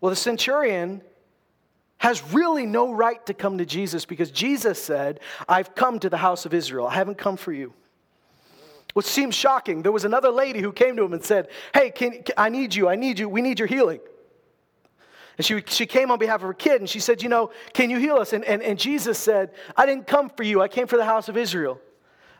[0.00, 1.00] Well, the centurion
[1.98, 6.16] has really no right to come to Jesus because Jesus said, I've come to the
[6.16, 6.86] house of Israel.
[6.86, 7.72] I haven't come for you.
[8.94, 12.22] What seems shocking, there was another lady who came to him and said, Hey, can,
[12.22, 12.88] can, I need you.
[12.88, 13.28] I need you.
[13.28, 14.00] We need your healing.
[15.36, 17.90] And she, she came on behalf of her kid and she said, You know, can
[17.90, 18.32] you heal us?
[18.32, 20.60] And, and, and Jesus said, I didn't come for you.
[20.62, 21.80] I came for the house of Israel.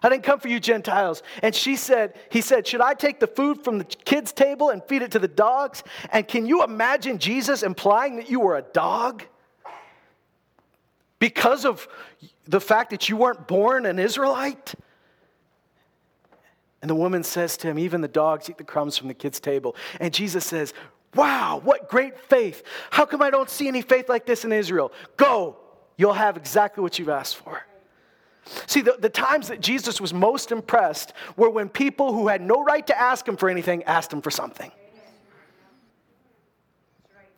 [0.02, 1.22] I didn't come for you Gentiles.
[1.42, 4.82] And she said, he said, should I take the food from the kids' table and
[4.84, 5.82] feed it to the dogs?
[6.12, 9.24] And can you imagine Jesus implying that you were a dog?
[11.18, 11.88] Because of
[12.46, 14.74] the fact that you weren't born an Israelite?
[16.80, 19.40] And the woman says to him, Even the dogs eat the crumbs from the kids'
[19.40, 19.74] table.
[20.00, 20.72] And Jesus says,
[21.14, 22.62] Wow, what great faith.
[22.90, 24.92] How come I don't see any faith like this in Israel?
[25.16, 25.56] Go,
[25.96, 27.62] you'll have exactly what you've asked for.
[28.66, 32.62] See, the, the times that Jesus was most impressed were when people who had no
[32.62, 34.70] right to ask him for anything asked him for something.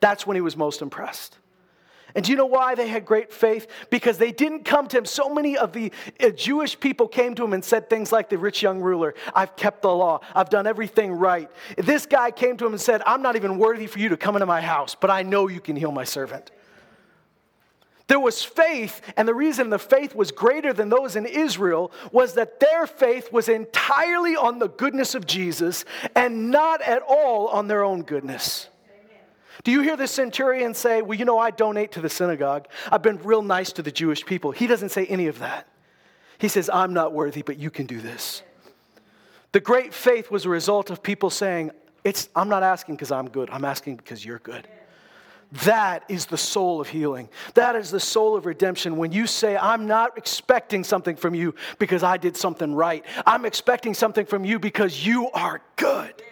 [0.00, 1.38] That's when he was most impressed.
[2.14, 3.66] And do you know why they had great faith?
[3.90, 5.04] Because they didn't come to him.
[5.04, 8.38] So many of the uh, Jewish people came to him and said things like the
[8.38, 11.50] rich young ruler I've kept the law, I've done everything right.
[11.76, 14.36] This guy came to him and said, I'm not even worthy for you to come
[14.36, 16.50] into my house, but I know you can heal my servant.
[18.10, 22.34] There was faith, and the reason the faith was greater than those in Israel was
[22.34, 25.84] that their faith was entirely on the goodness of Jesus
[26.16, 28.68] and not at all on their own goodness.
[29.62, 32.66] Do you hear the centurion say, Well, you know, I donate to the synagogue.
[32.90, 34.50] I've been real nice to the Jewish people.
[34.50, 35.68] He doesn't say any of that.
[36.38, 38.42] He says, I'm not worthy, but you can do this.
[39.52, 41.72] The great faith was a result of people saying,
[42.04, 44.66] it's, I'm not asking because I'm good, I'm asking because you're good.
[45.64, 47.28] That is the soul of healing.
[47.54, 48.96] That is the soul of redemption.
[48.96, 53.44] When you say, I'm not expecting something from you because I did something right, I'm
[53.44, 56.22] expecting something from you because you are good.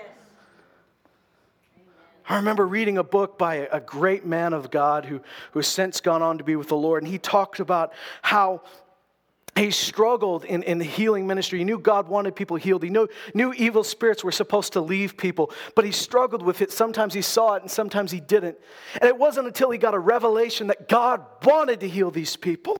[2.28, 5.20] I remember reading a book by a great man of God who,
[5.52, 8.62] who has since gone on to be with the Lord, and he talked about how
[9.56, 11.58] he struggled in, in the healing ministry.
[11.58, 12.82] He knew God wanted people healed.
[12.82, 16.70] He knew, knew evil spirits were supposed to leave people, but he struggled with it.
[16.70, 18.58] Sometimes he saw it and sometimes he didn't.
[19.00, 22.76] And it wasn't until he got a revelation that God wanted to heal these people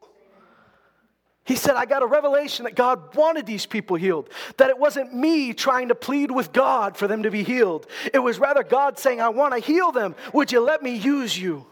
[1.49, 5.15] He said, I got a revelation that God wanted these people healed, that it wasn't
[5.15, 7.87] me trying to plead with God for them to be healed.
[8.13, 10.15] It was rather God saying, I want to heal them.
[10.35, 11.65] Would you let me use you?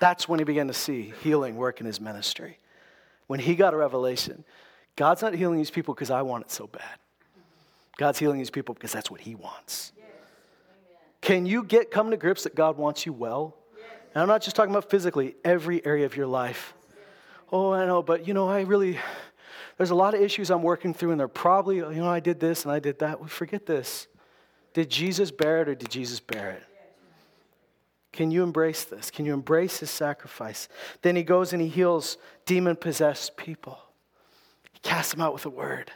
[0.00, 2.58] That's when he began to see healing work in his ministry.
[3.26, 4.44] When he got a revelation,
[4.94, 6.98] God's not healing these people because I want it so bad.
[7.96, 9.92] God's healing these people because that's what he wants.
[11.22, 13.56] Can you get come to grips that God wants you well?
[14.14, 16.74] And I'm not just talking about physically, every area of your life
[17.52, 18.98] oh, I know, but you know, I really,
[19.76, 22.40] there's a lot of issues I'm working through, and they're probably, you know, I did
[22.40, 23.20] this and I did that.
[23.20, 24.08] We forget this.
[24.72, 26.62] Did Jesus bear it or did Jesus bear it?
[28.12, 29.10] Can you embrace this?
[29.10, 30.68] Can you embrace his sacrifice?
[31.00, 33.78] Then he goes and he heals demon possessed people.
[34.72, 35.90] He casts them out with a word.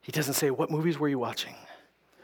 [0.00, 1.54] He doesn't say, What movies were you watching?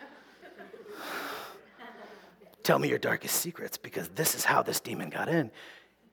[2.62, 5.50] Tell me your darkest secrets because this is how this demon got in.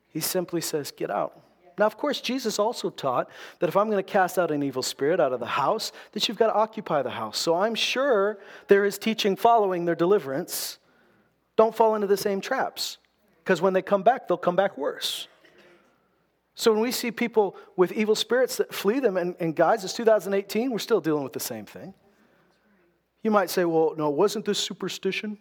[0.10, 1.45] He simply says, Get out.
[1.78, 4.82] Now, of course, Jesus also taught that if I'm going to cast out an evil
[4.82, 7.38] spirit out of the house, that you've got to occupy the house.
[7.38, 10.78] So I'm sure there is teaching following their deliverance.
[11.58, 12.98] Don't fall into the same traps,
[13.44, 15.28] because when they come back, they'll come back worse.
[16.56, 19.94] So when we see people with evil spirits that flee them, and, and guys, it's
[19.94, 21.94] 2018, we're still dealing with the same thing.
[23.22, 25.38] You might say, well, no, wasn't this superstition?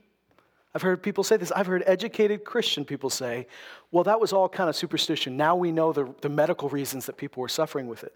[0.74, 1.52] I've heard people say this.
[1.52, 3.46] I've heard educated Christian people say,
[3.92, 5.36] well, that was all kind of superstition.
[5.36, 8.12] Now we know the, the medical reasons that people were suffering with it.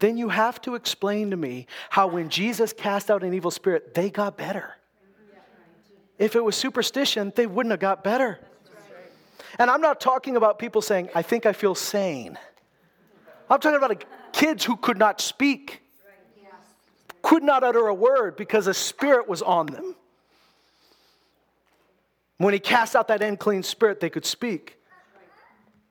[0.00, 3.94] Then you have to explain to me how when Jesus cast out an evil spirit,
[3.94, 4.74] they got better.
[6.18, 8.40] If it was superstition, they wouldn't have got better.
[9.58, 12.36] And I'm not talking about people saying, I think I feel sane.
[13.48, 15.82] I'm talking about kids who could not speak,
[17.22, 19.94] could not utter a word because a spirit was on them.
[22.42, 24.76] When he cast out that unclean spirit, they could speak.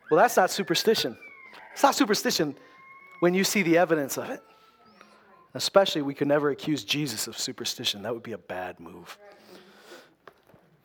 [0.10, 1.18] Well, that's not superstition.
[1.72, 2.58] It's not superstition
[3.22, 4.44] when you see the evidence of it.
[5.54, 8.02] Especially, we could never accuse Jesus of superstition.
[8.02, 9.18] That would be a bad move.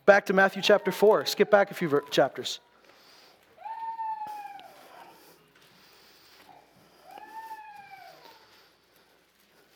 [0.05, 1.27] Back to Matthew chapter 4.
[1.27, 2.61] Skip back a few chapters.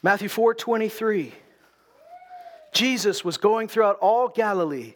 [0.05, 1.33] Matthew 4 23.
[2.73, 4.95] Jesus was going throughout all Galilee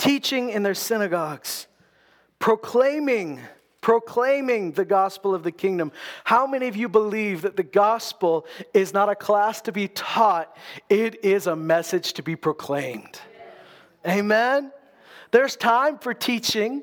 [0.00, 1.68] teaching in their synagogues,
[2.38, 3.38] proclaiming,
[3.82, 5.92] proclaiming the gospel of the kingdom.
[6.24, 10.56] How many of you believe that the gospel is not a class to be taught,
[10.88, 13.20] it is a message to be proclaimed?
[14.08, 14.72] Amen?
[15.30, 16.82] There's time for teaching.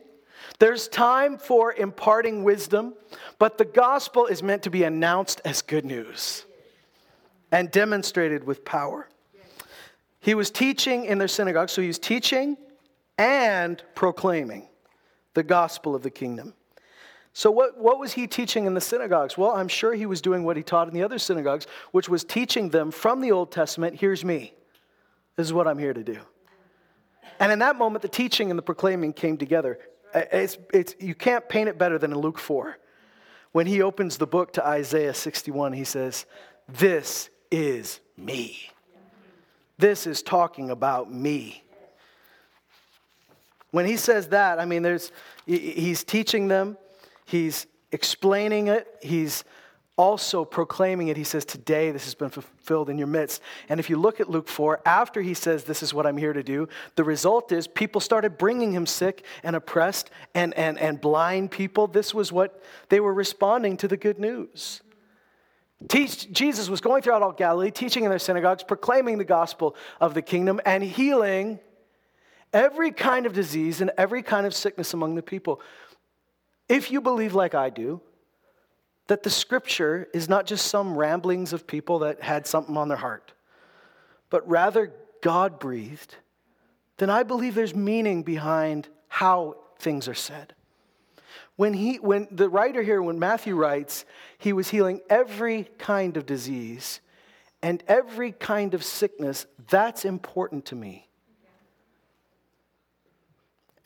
[0.60, 2.94] There's time for imparting wisdom,
[3.40, 6.46] but the gospel is meant to be announced as good news
[7.52, 9.10] and demonstrated with power.
[10.20, 12.58] He was teaching in their synagogue, so he was teaching
[13.18, 14.68] and proclaiming
[15.34, 16.54] the gospel of the kingdom.
[17.34, 19.38] So, what, what was he teaching in the synagogues?
[19.38, 22.24] Well, I'm sure he was doing what he taught in the other synagogues, which was
[22.24, 24.56] teaching them from the Old Testament here's me.
[25.36, 26.20] This is what I'm here to do.
[27.40, 29.78] And in that moment, the teaching and the proclaiming came together.
[30.16, 32.78] It's, it's, you can't paint it better than in Luke 4.
[33.52, 36.26] When he opens the book to Isaiah 61, he says,
[36.68, 38.72] This is me.
[39.78, 41.64] This is talking about me.
[43.78, 45.12] When he says that, I mean, there's,
[45.46, 46.80] he's teaching them,
[47.26, 49.44] he's explaining it, he's
[49.98, 51.16] also proclaiming it.
[51.16, 53.40] He says, Today this has been fulfilled in your midst.
[53.70, 56.34] And if you look at Luke 4, after he says, This is what I'm here
[56.34, 61.00] to do, the result is people started bringing him sick and oppressed and, and, and
[61.00, 61.86] blind people.
[61.86, 64.82] This was what they were responding to the good news.
[65.88, 70.16] Teach, Jesus was going throughout all Galilee, teaching in their synagogues, proclaiming the gospel of
[70.16, 71.60] the kingdom, and healing
[72.58, 75.62] every kind of disease and every kind of sickness among the people.
[76.68, 78.02] If you believe, like I do,
[79.06, 82.98] that the scripture is not just some ramblings of people that had something on their
[82.98, 83.32] heart,
[84.32, 84.92] but rather
[85.22, 86.16] God breathed,
[86.98, 90.56] then I believe there's meaning behind how things are said.
[91.58, 94.04] When, he, when the writer here, when Matthew writes,
[94.40, 97.02] he was healing every kind of disease
[97.62, 101.07] and every kind of sickness, that's important to me.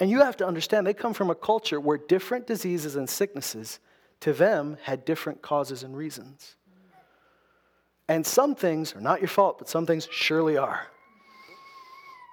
[0.01, 3.79] And you have to understand, they come from a culture where different diseases and sicknesses
[4.21, 6.55] to them had different causes and reasons.
[8.07, 10.87] And some things are not your fault, but some things surely are.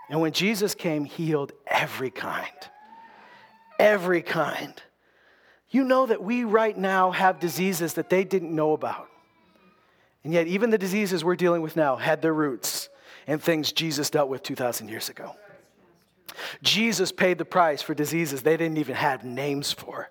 [0.09, 2.49] And when Jesus came, he healed every kind.
[3.79, 4.73] Every kind.
[5.69, 9.09] You know that we right now have diseases that they didn't know about.
[10.25, 12.89] And yet, even the diseases we're dealing with now had their roots
[13.27, 15.37] in things Jesus dealt with 2,000 years ago.
[16.63, 20.11] Jesus paid the price for diseases they didn't even have names for.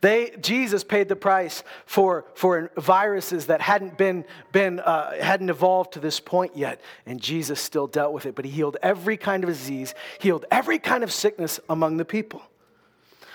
[0.00, 5.92] They, Jesus paid the price for, for viruses that hadn't, been, been, uh, hadn't evolved
[5.92, 8.34] to this point yet, and Jesus still dealt with it.
[8.34, 12.42] But he healed every kind of disease, healed every kind of sickness among the people.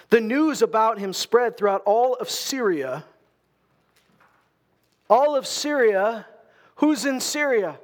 [0.10, 3.06] The news about him spread throughout all of Syria.
[5.10, 6.26] All of Syria.
[6.76, 7.80] Who's in Syria?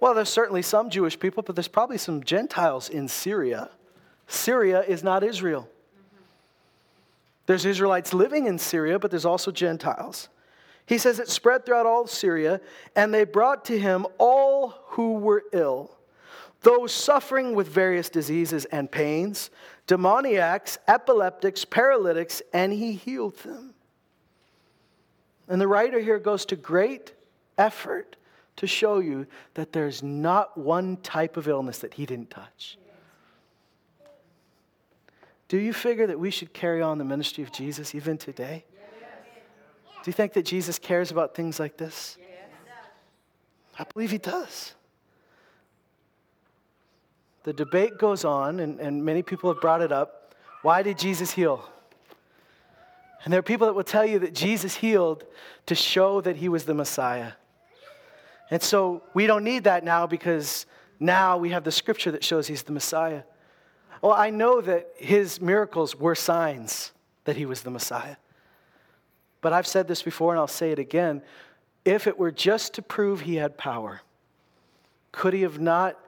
[0.00, 3.70] Well, there's certainly some Jewish people, but there's probably some Gentiles in Syria.
[4.28, 5.68] Syria is not Israel.
[7.46, 10.28] There's Israelites living in Syria, but there's also Gentiles.
[10.84, 12.60] He says it spread throughout all Syria,
[12.94, 15.90] and they brought to him all who were ill,
[16.62, 19.50] those suffering with various diseases and pains,
[19.86, 23.74] demoniacs, epileptics, paralytics, and he healed them.
[25.48, 27.14] And the writer here goes to great
[27.56, 28.16] effort
[28.58, 32.76] to show you that there's not one type of illness that he didn't touch.
[35.46, 38.64] Do you figure that we should carry on the ministry of Jesus even today?
[40.02, 42.18] Do you think that Jesus cares about things like this?
[43.78, 44.74] I believe he does.
[47.44, 50.34] The debate goes on, and, and many people have brought it up.
[50.62, 51.64] Why did Jesus heal?
[53.22, 55.24] And there are people that will tell you that Jesus healed
[55.66, 57.32] to show that he was the Messiah.
[58.50, 60.66] And so we don't need that now because
[61.00, 63.22] now we have the scripture that shows he's the Messiah.
[64.02, 66.92] Well, I know that his miracles were signs
[67.24, 68.16] that he was the Messiah.
[69.40, 71.22] But I've said this before and I'll say it again.
[71.84, 74.00] If it were just to prove he had power,
[75.12, 75.98] could he have not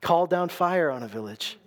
[0.00, 1.58] called down fire on a village?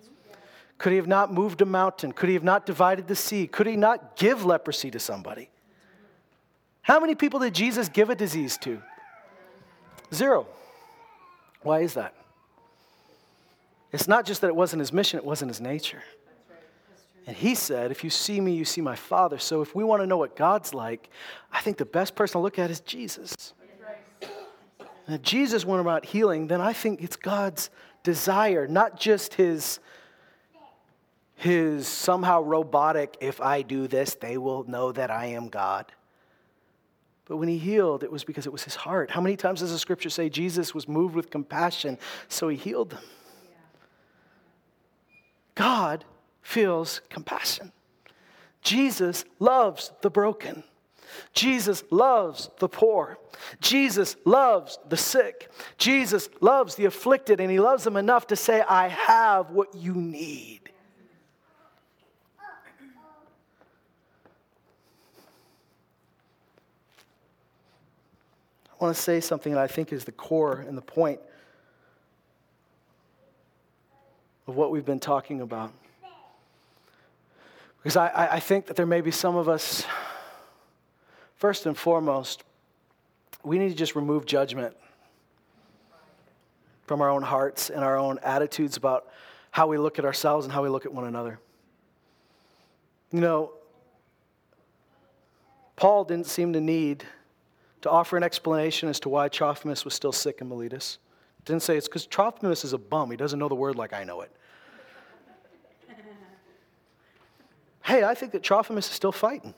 [0.78, 2.12] Could he have not moved a mountain?
[2.12, 3.48] Could he have not divided the sea?
[3.48, 5.50] Could he not give leprosy to somebody?
[6.82, 8.82] How many people did Jesus give a disease to?
[10.14, 10.48] Zero.
[11.62, 12.14] Why is that?
[13.92, 16.04] It's not just that it wasn't his mission, it wasn't his nature.
[17.26, 19.38] And he said, If you see me, you see my Father.
[19.38, 21.10] So if we want to know what God's like,
[21.52, 23.54] I think the best person to look at is Jesus.
[25.06, 27.70] And if Jesus went about healing, then I think it's God's
[28.04, 29.80] desire, not just his,
[31.36, 35.92] his somehow robotic, if I do this, they will know that I am God.
[37.26, 39.12] But when he healed, it was because it was his heart.
[39.12, 41.98] How many times does the scripture say Jesus was moved with compassion,
[42.28, 43.04] so he healed them?
[45.56, 46.04] God
[46.42, 47.72] feels compassion.
[48.62, 50.64] Jesus loves the broken.
[51.34, 53.18] Jesus loves the poor.
[53.62, 55.52] Jesus loves the sick.
[55.78, 59.94] Jesus loves the afflicted, and he loves them enough to say, I have what you
[59.94, 60.73] need.
[68.84, 71.22] Want to say something that I think is the core and the point
[74.46, 75.72] of what we've been talking about.
[77.78, 79.86] Because I, I think that there may be some of us,
[81.38, 82.44] first and foremost,
[83.42, 84.76] we need to just remove judgment
[86.86, 89.08] from our own hearts and our own attitudes about
[89.52, 91.40] how we look at ourselves and how we look at one another.
[93.14, 93.54] You know,
[95.78, 97.06] Paul didn't seem to need
[97.84, 101.00] to offer an explanation as to why Trophimus was still sick in Miletus.
[101.44, 103.12] Didn't say it's because Trophimus is a bum.
[103.12, 104.32] He doesn't know the word like I know it.
[107.84, 109.54] hey, I think that Trophimus is still fighting.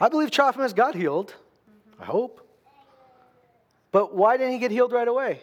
[0.00, 1.34] I believe Trophimus got healed.
[2.00, 2.44] I hope.
[3.92, 5.40] But why didn't he get healed right away?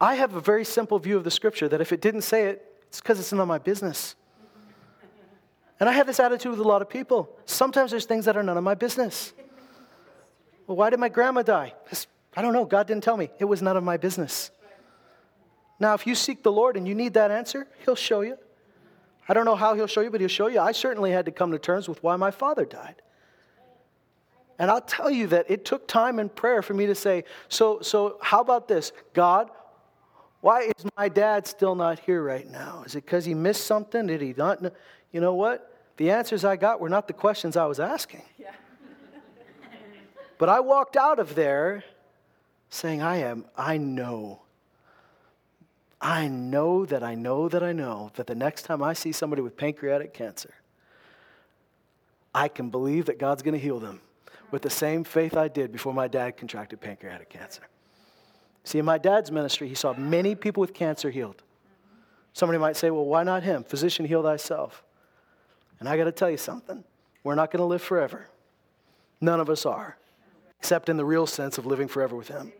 [0.00, 2.64] I have a very simple view of the scripture that if it didn't say it,
[2.86, 4.14] it's because it's none of my business.
[5.80, 7.36] And I have this attitude with a lot of people.
[7.46, 9.32] Sometimes there's things that are none of my business.
[10.66, 11.74] Well, why did my grandma die?
[12.36, 12.64] I don't know.
[12.64, 13.30] God didn't tell me.
[13.38, 14.50] It was none of my business.
[15.78, 18.38] Now, if you seek the Lord and you need that answer, He'll show you.
[19.28, 20.60] I don't know how He'll show you, but He'll show you.
[20.60, 23.02] I certainly had to come to terms with why my father died.
[24.58, 27.80] And I'll tell you that it took time and prayer for me to say, so,
[27.80, 28.92] so how about this?
[29.12, 29.50] God,
[30.40, 32.84] why is my dad still not here right now?
[32.86, 34.06] Is it because he missed something?
[34.06, 34.62] Did he not?
[35.14, 35.72] You know what?
[35.96, 38.22] The answers I got were not the questions I was asking.
[38.36, 38.50] Yeah.
[40.38, 41.84] but I walked out of there
[42.68, 44.42] saying, I am, I know.
[46.00, 49.40] I know that I know that I know that the next time I see somebody
[49.40, 50.52] with pancreatic cancer,
[52.34, 54.00] I can believe that God's going to heal them
[54.50, 57.62] with the same faith I did before my dad contracted pancreatic cancer.
[58.64, 61.44] See, in my dad's ministry, he saw many people with cancer healed.
[62.32, 63.62] Somebody might say, well, why not him?
[63.62, 64.82] Physician, heal thyself.
[65.84, 66.82] And I got to tell you something
[67.24, 68.26] we're not going to live forever.
[69.20, 69.98] None of us are,
[70.58, 72.54] except in the real sense of living forever with him.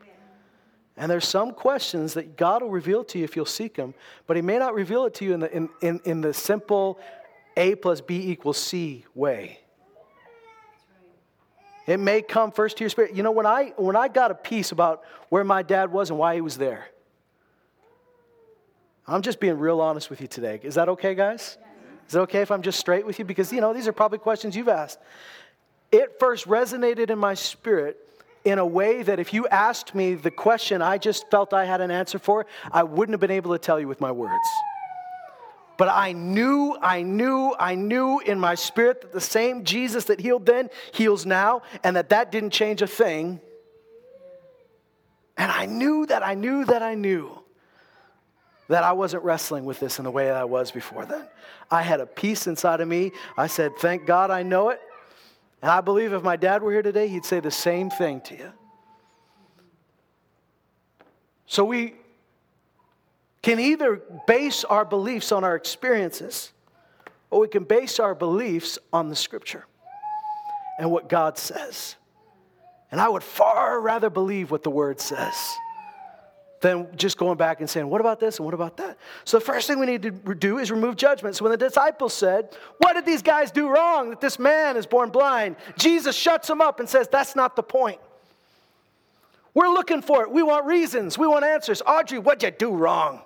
[0.98, 3.94] And there's some questions that God will reveal to you if you'll seek Him,
[4.26, 7.00] but He may not reveal it to you in the, in, in, in the simple,
[7.56, 9.58] A plus B equals C way.
[11.86, 13.14] It may come first to your spirit.
[13.14, 16.18] You know, when I when I got a peace about where my dad was and
[16.18, 16.88] why he was there,
[19.06, 20.60] I'm just being real honest with you today.
[20.62, 21.56] Is that okay, guys?
[22.08, 23.24] Is it okay if I'm just straight with you?
[23.24, 24.98] Because you know these are probably questions you've asked.
[25.90, 27.98] It first resonated in my spirit
[28.44, 31.80] in a way that if you asked me the question I just felt I had
[31.80, 34.48] an answer for, I wouldn't have been able to tell you with my words.
[35.76, 40.20] But I knew, I knew, I knew in my spirit that the same Jesus that
[40.20, 43.40] healed then heals now, and that that didn't change a thing.
[45.36, 47.43] And I knew that I knew that I knew
[48.68, 51.26] that I wasn't wrestling with this in the way that I was before then.
[51.70, 53.12] I had a peace inside of me.
[53.36, 54.80] I said, Thank God I know it.
[55.62, 58.36] And I believe if my dad were here today, he'd say the same thing to
[58.36, 58.52] you.
[61.46, 61.94] So we
[63.42, 66.52] can either base our beliefs on our experiences,
[67.30, 69.66] or we can base our beliefs on the scripture
[70.78, 71.96] and what God says.
[72.90, 75.34] And I would far rather believe what the word says
[76.64, 78.98] than just going back and saying, What about this and what about that?
[79.24, 81.36] So, the first thing we need to do is remove judgment.
[81.36, 84.86] So, when the disciples said, What did these guys do wrong that this man is
[84.86, 85.56] born blind?
[85.78, 88.00] Jesus shuts them up and says, That's not the point.
[89.52, 90.30] We're looking for it.
[90.30, 91.18] We want reasons.
[91.18, 91.82] We want answers.
[91.86, 93.20] Audrey, what'd you do wrong?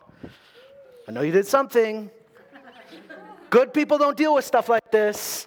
[1.06, 2.10] I know you did something.
[3.50, 5.46] Good people don't deal with stuff like this.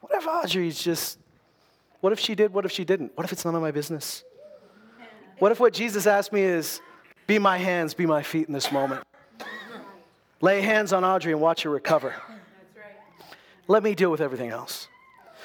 [0.00, 1.18] What if Audrey's just,
[2.00, 2.52] what if she did?
[2.52, 3.12] What if she didn't?
[3.14, 4.24] What if it's none of my business?
[5.38, 6.80] What if what Jesus asked me is,
[7.26, 9.04] be my hands, be my feet in this moment?
[10.40, 12.14] Lay hands on Audrey and watch her recover.
[13.66, 14.88] Let me deal with everything else.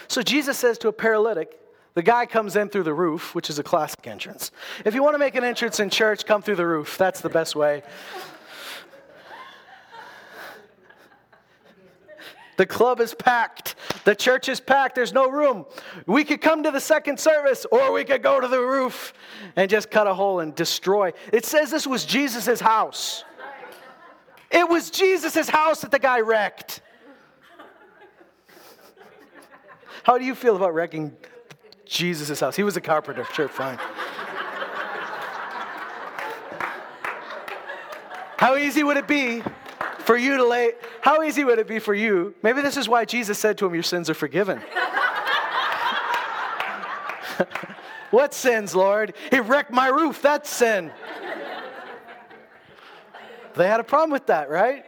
[0.08, 1.60] So Jesus says to a paralytic,
[1.94, 4.52] the guy comes in through the roof, which is a classic entrance.
[4.84, 6.98] If you want to make an entrance in church, come through the roof.
[6.98, 7.84] That's the best way.
[12.58, 13.76] The club is packed.
[14.04, 14.95] The church is packed.
[14.95, 15.66] There's no room.
[16.06, 19.14] We could come to the second service or we could go to the roof
[19.56, 21.14] and just cut a hole and destroy.
[21.32, 23.24] It says this was Jesus' house.
[24.51, 26.82] It was Jesus' house that the guy wrecked.
[30.04, 31.16] How do you feel about wrecking
[31.86, 32.56] Jesus' house?
[32.56, 33.26] He was a carpenter.
[33.34, 33.80] Sure, fine.
[38.38, 39.41] How easy would it be
[40.06, 42.34] for you to lay, how easy would it be for you?
[42.43, 44.60] Maybe this is why Jesus said to him, Your sins are forgiven.
[48.12, 49.14] what sins, Lord?
[49.32, 50.22] He wrecked my roof.
[50.22, 50.91] That's sin.
[53.56, 54.86] they had a problem with that, right?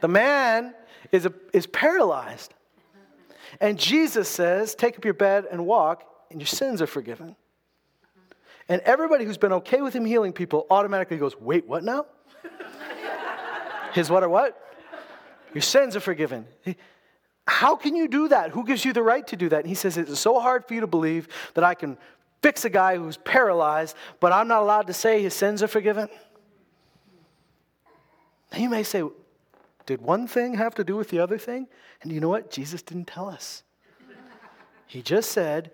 [0.00, 0.74] The man
[1.12, 2.54] is, a, is paralyzed.
[3.60, 7.36] And Jesus says, Take up your bed and walk, and your sins are forgiven.
[8.68, 12.06] And everybody who's been okay with him healing people automatically goes, Wait, what now?
[13.92, 14.58] His what or what?
[15.54, 16.46] Your sins are forgiven.
[17.46, 18.50] How can you do that?
[18.50, 19.60] Who gives you the right to do that?
[19.60, 21.98] And he says, It's so hard for you to believe that I can
[22.42, 26.08] fix a guy who's paralyzed, but I'm not allowed to say his sins are forgiven.
[28.52, 29.02] Now you may say,
[29.86, 31.66] Did one thing have to do with the other thing?
[32.02, 32.50] And you know what?
[32.50, 33.62] Jesus didn't tell us.
[34.86, 35.72] He just said,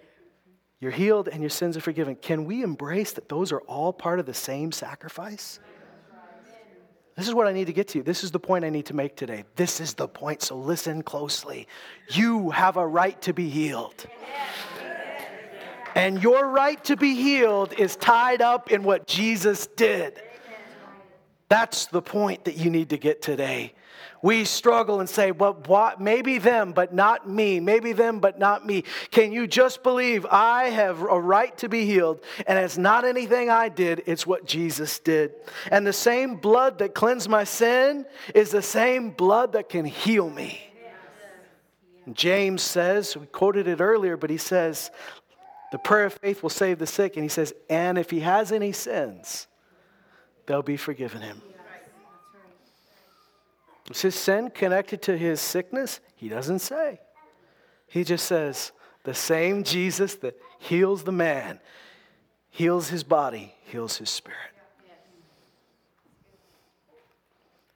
[0.81, 2.17] You're healed and your sins are forgiven.
[2.17, 5.61] Can we embrace that those are all part of the same sacrifice?
[7.19, 8.05] This is what I need to get to.
[8.05, 9.43] This is the point I need to make today.
[9.57, 11.67] This is the point, so listen closely.
[12.11, 14.07] You have a right to be healed.
[15.97, 20.23] And your right to be healed is tied up in what Jesus did.
[21.49, 23.75] That's the point that you need to get today
[24.23, 27.61] we struggle and say, well, what, maybe them, but not me.
[27.61, 28.85] Maybe them, but not me.
[29.11, 32.21] Can you just believe I have a right to be healed?
[32.47, 35.33] And it's not anything I did, it's what Jesus did.
[35.71, 40.29] And the same blood that cleansed my sin is the same blood that can heal
[40.29, 40.61] me.
[42.13, 44.91] James says, we quoted it earlier, but he says,
[45.71, 47.17] the prayer of faith will save the sick.
[47.17, 49.47] And he says, and if he has any sins,
[50.49, 51.41] they'll be forgiven him.
[53.91, 56.01] Is his sin connected to his sickness?
[56.17, 57.01] He doesn't say.
[57.87, 58.73] He just says,
[59.05, 61.61] the same Jesus that heals the man,
[62.51, 64.39] heals his body, heals his spirit.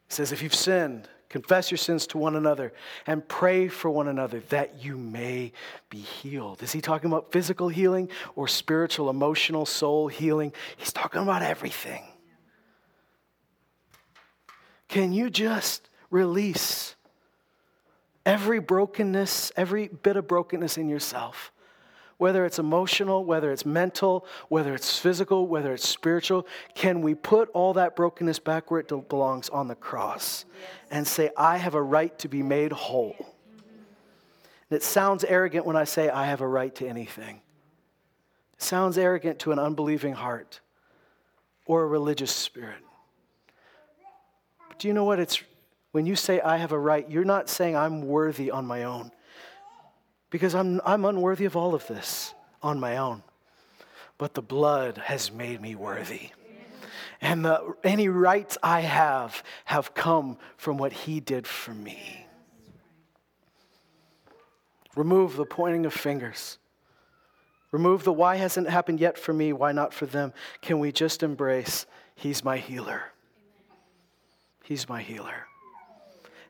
[0.08, 2.74] He says, if you've sinned, confess your sins to one another
[3.06, 5.52] and pray for one another that you may
[5.88, 6.62] be healed.
[6.62, 10.52] Is he talking about physical healing or spiritual, emotional, soul healing?
[10.76, 12.02] He's talking about everything.
[14.92, 16.96] Can you just release
[18.26, 21.50] every brokenness, every bit of brokenness in yourself
[22.18, 27.48] whether it's emotional, whether it's mental, whether it's physical, whether it's spiritual, can we put
[27.52, 30.44] all that brokenness back where it belongs on the cross
[30.92, 33.16] and say, I have a right to be made whole?
[33.58, 37.40] And it sounds arrogant when I say I have a right to anything.
[38.52, 40.60] It sounds arrogant to an unbelieving heart
[41.66, 42.84] or a religious spirit.
[44.82, 45.20] Do you know what?
[45.20, 45.40] It's
[45.92, 49.12] when you say I have a right, you're not saying I'm worthy on my own
[50.28, 53.22] because I'm, I'm unworthy of all of this on my own.
[54.18, 56.30] But the blood has made me worthy.
[57.20, 62.26] And the, any rights I have have come from what he did for me.
[64.96, 66.58] Remove the pointing of fingers.
[67.70, 70.32] Remove the why hasn't happened yet for me, why not for them?
[70.60, 73.11] Can we just embrace he's my healer?
[74.64, 75.46] He's my healer.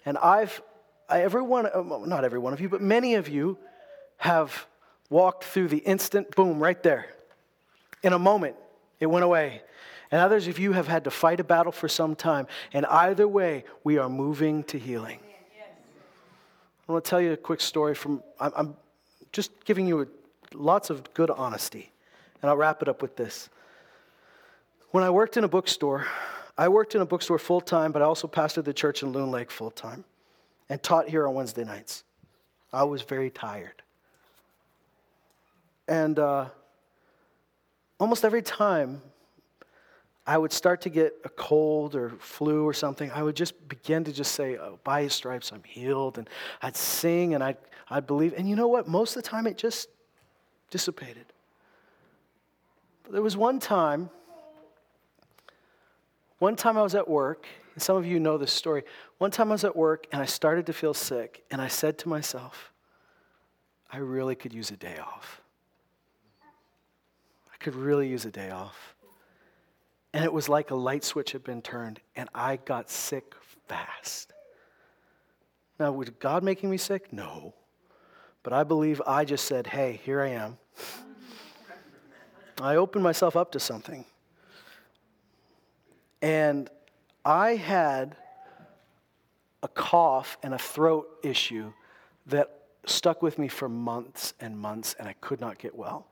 [0.05, 0.63] And I've,
[1.09, 3.59] I, every one, uh, not every one of you, but many of you
[4.19, 4.67] have
[5.11, 7.07] walked through the instant boom right there.
[8.03, 8.57] In a moment,
[9.01, 9.63] it went away.
[10.11, 12.47] And others of you have had to fight a battle for some time.
[12.73, 15.19] And either way, we are moving to healing.
[16.89, 18.77] I want to tell you a quick story from, I'm,
[19.33, 20.09] just giving you
[20.53, 21.91] lots of good honesty.
[22.43, 23.49] And I'll wrap it up with this.
[24.91, 26.07] When I worked in a bookstore,
[26.57, 29.31] I worked in a bookstore full time, but I also pastored the church in Loon
[29.31, 30.05] Lake full time
[30.69, 32.05] and taught here on Wednesday nights.
[32.73, 33.83] I was very tired.
[35.89, 36.47] And uh,
[37.99, 39.03] almost every time
[40.27, 44.05] I would start to get a cold or flu or something, I would just begin
[44.05, 46.19] to just say, oh, by his stripes I'm healed.
[46.19, 46.31] And
[46.61, 47.57] I'd sing and I'd,
[47.91, 48.35] I'd believe.
[48.37, 48.87] And you know what?
[48.87, 49.89] Most of the time it just
[50.71, 51.27] dissipated.
[53.03, 54.11] But there was one time,
[56.43, 58.83] one time I was at work, and some of you know this story.
[59.19, 61.99] One time I was at work and I started to feel sick, and I said
[61.99, 62.73] to myself,
[63.93, 65.41] I really could use a day off
[67.53, 68.97] I could really use a day off.
[70.13, 73.37] And it was like a light switch had been turned, and I got sick
[73.69, 74.33] fast.
[75.79, 77.13] Now, was God making me sick?
[77.13, 77.55] No.
[78.43, 80.59] But I believe I just said, hey, here I am.
[82.61, 84.05] I opened myself up to something.
[86.23, 86.71] And
[87.25, 88.17] I had
[89.63, 91.73] a cough and a throat issue
[92.27, 96.07] that stuck with me for months and months, and I could not get well.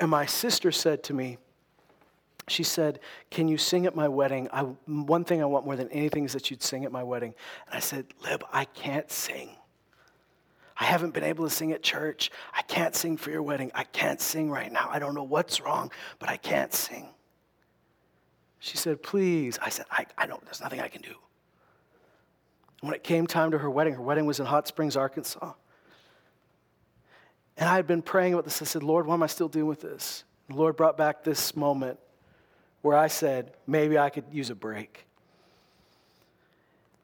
[0.00, 1.38] And my sister said to me,
[2.48, 3.00] she said,
[3.30, 4.48] Can you sing at my wedding?
[4.52, 7.34] I, one thing I want more than anything is that you'd sing at my wedding.
[7.66, 9.50] And I said, Lib, I can't sing.
[10.78, 12.30] I haven't been able to sing at church.
[12.54, 13.72] I can't sing for your wedding.
[13.74, 14.88] I can't sing right now.
[14.90, 17.08] I don't know what's wrong, but I can't sing.
[18.58, 19.58] She said, Please.
[19.62, 21.14] I said, I, I don't, there's nothing I can do.
[22.80, 25.52] When it came time to her wedding, her wedding was in Hot Springs, Arkansas.
[27.56, 28.60] And I had been praying about this.
[28.60, 30.24] I said, Lord, what am I still doing with this?
[30.48, 31.98] the Lord brought back this moment
[32.82, 35.06] where I said, maybe I could use a break.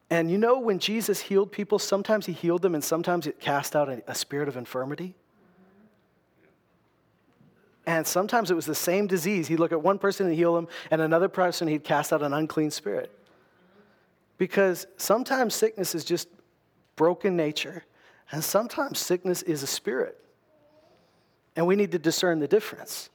[0.09, 3.75] And you know, when Jesus healed people, sometimes he healed them and sometimes it cast
[3.75, 5.15] out a, a spirit of infirmity.
[7.85, 9.47] And sometimes it was the same disease.
[9.47, 12.33] He'd look at one person and heal them, and another person he'd cast out an
[12.33, 13.11] unclean spirit.
[14.37, 16.27] Because sometimes sickness is just
[16.95, 17.83] broken nature,
[18.31, 20.17] and sometimes sickness is a spirit.
[21.55, 23.09] And we need to discern the difference.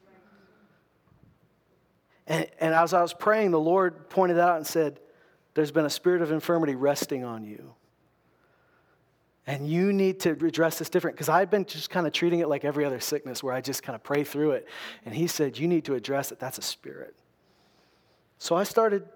[2.26, 5.00] And, and as I was praying, the Lord pointed out and said,
[5.54, 7.74] There's been a spirit of infirmity resting on you.
[9.48, 12.50] And you need to address this different because I've been just kind of treating it
[12.50, 14.68] like every other sickness where I just kind of pray through it.
[15.06, 16.38] And he said, You need to address it.
[16.38, 17.14] That's a spirit.
[18.36, 19.08] So I started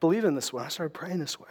[0.00, 0.62] believing this way.
[0.64, 1.50] I started praying this way.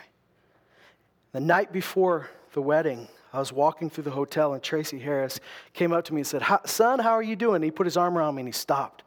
[1.31, 5.39] The night before the wedding, I was walking through the hotel, and Tracy Harris
[5.73, 7.57] came up to me and said, Son, how are you doing?
[7.57, 9.02] And he put his arm around me and he stopped.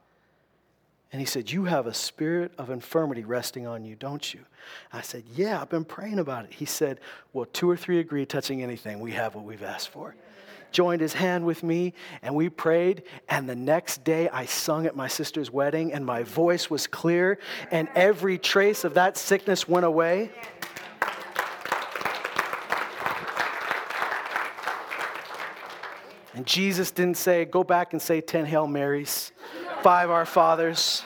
[1.12, 4.40] And he said, You have a spirit of infirmity resting on you, don't you?
[4.92, 6.52] I said, Yeah, I've been praying about it.
[6.54, 7.00] He said,
[7.32, 9.00] Well, two or three agree touching anything.
[9.00, 10.14] We have what we've asked for.
[10.72, 13.04] Joined his hand with me, and we prayed.
[13.28, 17.38] And the next day, I sung at my sister's wedding, and my voice was clear,
[17.70, 20.30] and every trace of that sickness went away.
[26.34, 29.32] And Jesus didn't say, go back and say 10 Hail Marys,
[29.86, 31.04] five Our Fathers,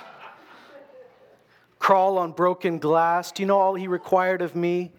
[1.79, 3.31] crawl on broken glass.
[3.31, 4.91] Do you know all he required of me?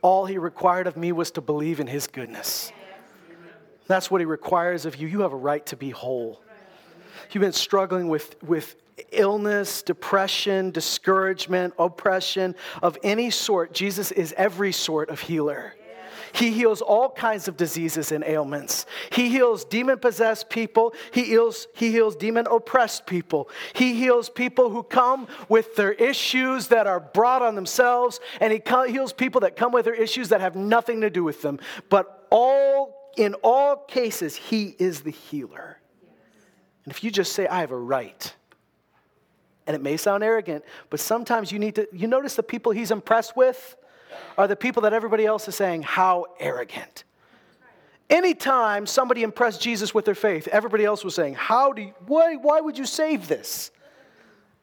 [0.00, 2.72] All he required of me was to believe in his goodness.
[3.86, 5.06] That's what he requires of you.
[5.06, 6.42] You have a right to be whole.
[7.30, 8.74] You've been struggling with, with
[9.12, 13.72] illness, depression, discouragement, oppression of any sort.
[13.72, 15.76] Jesus is every sort of healer.
[16.32, 18.86] He heals all kinds of diseases and ailments.
[19.10, 20.94] He heals demon possessed people.
[21.12, 23.50] He heals, he heals demon oppressed people.
[23.74, 28.20] He heals people who come with their issues that are brought on themselves.
[28.40, 31.42] And he heals people that come with their issues that have nothing to do with
[31.42, 31.60] them.
[31.88, 35.78] But all, in all cases, he is the healer.
[36.84, 38.34] And if you just say, I have a right,
[39.66, 42.90] and it may sound arrogant, but sometimes you need to, you notice the people he's
[42.90, 43.76] impressed with
[44.36, 47.04] are the people that everybody else is saying, How arrogant.
[48.10, 52.34] Anytime somebody impressed Jesus with their faith, everybody else was saying, How do you, why,
[52.36, 53.70] why would you save this?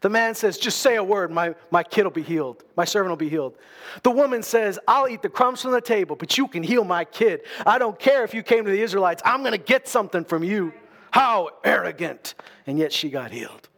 [0.02, 2.64] The man says, Just say a word, my, my kid will be healed.
[2.76, 3.56] My servant will be healed.
[4.04, 7.06] The woman says, I'll eat the crumbs from the table, but you can heal my
[7.06, 7.41] kid.
[7.66, 10.74] I don't care if you came to the Israelites, I'm to get something from you.
[11.12, 12.36] How arrogant.
[12.68, 13.68] And yet she got healed.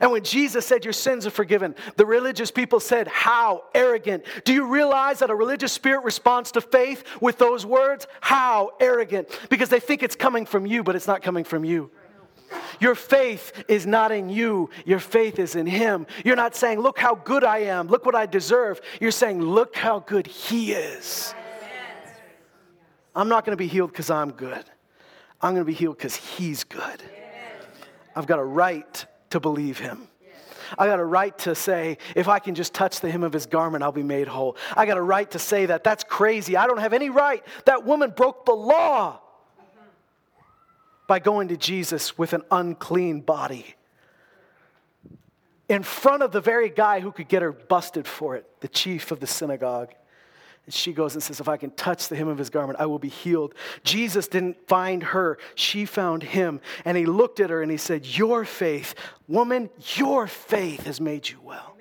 [0.00, 4.24] And when Jesus said, Your sins are forgiven, the religious people said, How arrogant.
[4.44, 8.06] Do you realize that a religious spirit responds to faith with those words?
[8.20, 9.28] How arrogant.
[9.50, 11.90] Because they think it's coming from you, but it's not coming from you.
[12.80, 16.06] Your faith is not in you, your faith is in Him.
[16.24, 18.80] You're not saying, Look how good I am, look what I deserve.
[19.00, 21.34] You're saying, Look how good He is.
[23.14, 24.64] I'm not going to be healed because I'm good.
[25.40, 27.02] I'm going to be healed because He's good.
[28.16, 30.06] I've got a right to believe him.
[30.78, 33.46] I got a right to say, if I can just touch the hem of his
[33.46, 34.56] garment, I'll be made whole.
[34.76, 35.82] I got a right to say that.
[35.82, 36.56] That's crazy.
[36.56, 37.44] I don't have any right.
[37.64, 39.20] That woman broke the law
[41.08, 43.74] by going to Jesus with an unclean body
[45.68, 49.10] in front of the very guy who could get her busted for it, the chief
[49.10, 49.92] of the synagogue.
[50.66, 52.86] And she goes and says, If I can touch the hem of his garment, I
[52.86, 53.54] will be healed.
[53.82, 56.60] Jesus didn't find her, she found him.
[56.84, 58.94] And he looked at her and he said, Your faith,
[59.28, 61.76] woman, your faith has made you well.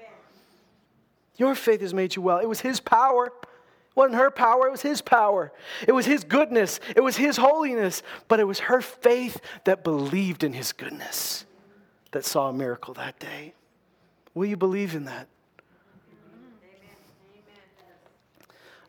[1.38, 2.40] Your faith has made you well.
[2.40, 3.28] It was his power.
[3.28, 5.52] It wasn't her power, it was his power.
[5.88, 10.44] It was his goodness, it was his holiness, but it was her faith that believed
[10.44, 11.46] in his goodness
[12.12, 13.54] that saw a miracle that day.
[14.34, 15.28] Will you believe in that?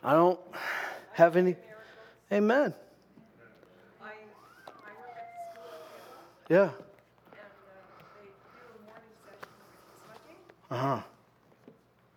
[0.05, 0.41] I don't
[1.13, 1.57] have any.
[2.31, 2.75] Amen.
[6.51, 6.69] Yeah.
[10.71, 11.01] Uh huh.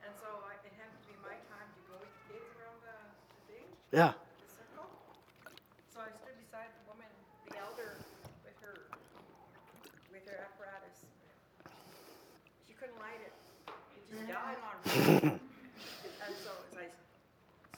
[0.03, 0.27] And so
[0.65, 2.95] it happened to be my time to go with the kids around the,
[3.47, 3.63] thing,
[3.95, 4.11] Yeah.
[4.11, 4.89] the circle.
[5.93, 7.07] So I stood beside the woman,
[7.47, 8.03] the elder,
[8.43, 8.91] with her,
[10.11, 11.07] with her apparatus.
[12.67, 13.33] She couldn't light it.
[13.95, 14.75] It just died on
[15.31, 15.46] her.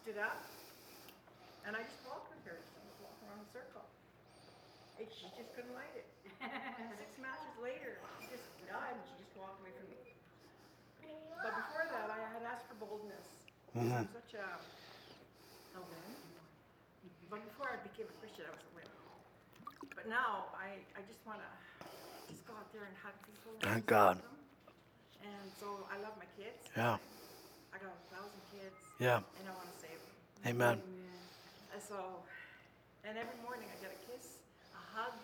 [0.10, 0.42] And I stood up,
[1.70, 3.86] and I just walked with her, she was walking around the circle.
[4.98, 6.10] And she just couldn't light it.
[6.98, 10.18] Six matches later, she just died and she just walked away from me.
[11.46, 13.22] But before that, I had asked for boldness.
[13.70, 14.50] because I'm such a,
[15.78, 16.18] oh, a wimp.
[17.30, 18.90] But before I became a Christian, I was a wimp.
[19.94, 21.52] But now, I, I just want to
[22.34, 23.54] just go out there and hug people.
[23.62, 24.18] Thank God.
[25.22, 26.66] And so I love my kids.
[26.74, 26.98] Yeah.
[27.70, 28.89] I got a thousand kids.
[29.00, 29.24] Yeah.
[29.40, 30.16] And I want to save them.
[30.44, 30.78] Amen.
[31.72, 32.20] And so,
[33.08, 34.44] and every morning I get a kiss,
[34.76, 35.16] a hug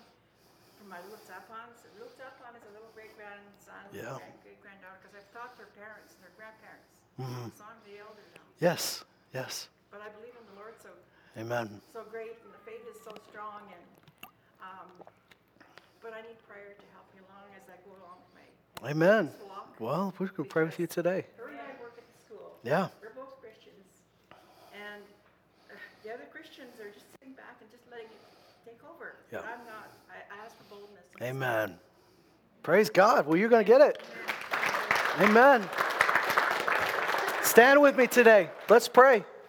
[0.80, 1.84] from my little Zapons.
[1.84, 4.16] A little Zapon is a little great grandson, Yeah.
[4.48, 6.88] great granddaughter, because I've taught their parents and their grandparents.
[7.20, 7.52] Mm-hmm.
[7.52, 8.48] So I'm the elder now.
[8.64, 9.04] Yes.
[9.36, 9.68] Yes.
[9.92, 10.92] But I believe in the Lord so
[11.36, 11.68] Amen.
[11.92, 13.68] so great, and the faith is so strong.
[13.68, 13.84] And
[14.64, 14.88] um,
[16.00, 18.46] but I need prayer to help me along as I go along with my
[18.88, 19.32] Amen.
[19.80, 21.28] Well, we're going to pray with you today.
[21.36, 22.56] Her and I work at the school.
[22.64, 22.88] Yeah.
[23.04, 23.84] We're both Christians.
[24.72, 25.04] And
[25.68, 28.24] uh, the other Christians are just sitting back and just letting it
[28.64, 29.20] take over.
[29.36, 29.42] Yeah.
[29.42, 29.92] But I'm not.
[30.10, 31.04] I, I ask for boldness.
[31.22, 31.78] Amen.
[32.64, 33.28] Praise God.
[33.28, 34.02] Well, you're going to get it.
[35.20, 35.68] Amen.
[37.44, 38.50] Stand with me today.
[38.70, 39.26] Let's pray.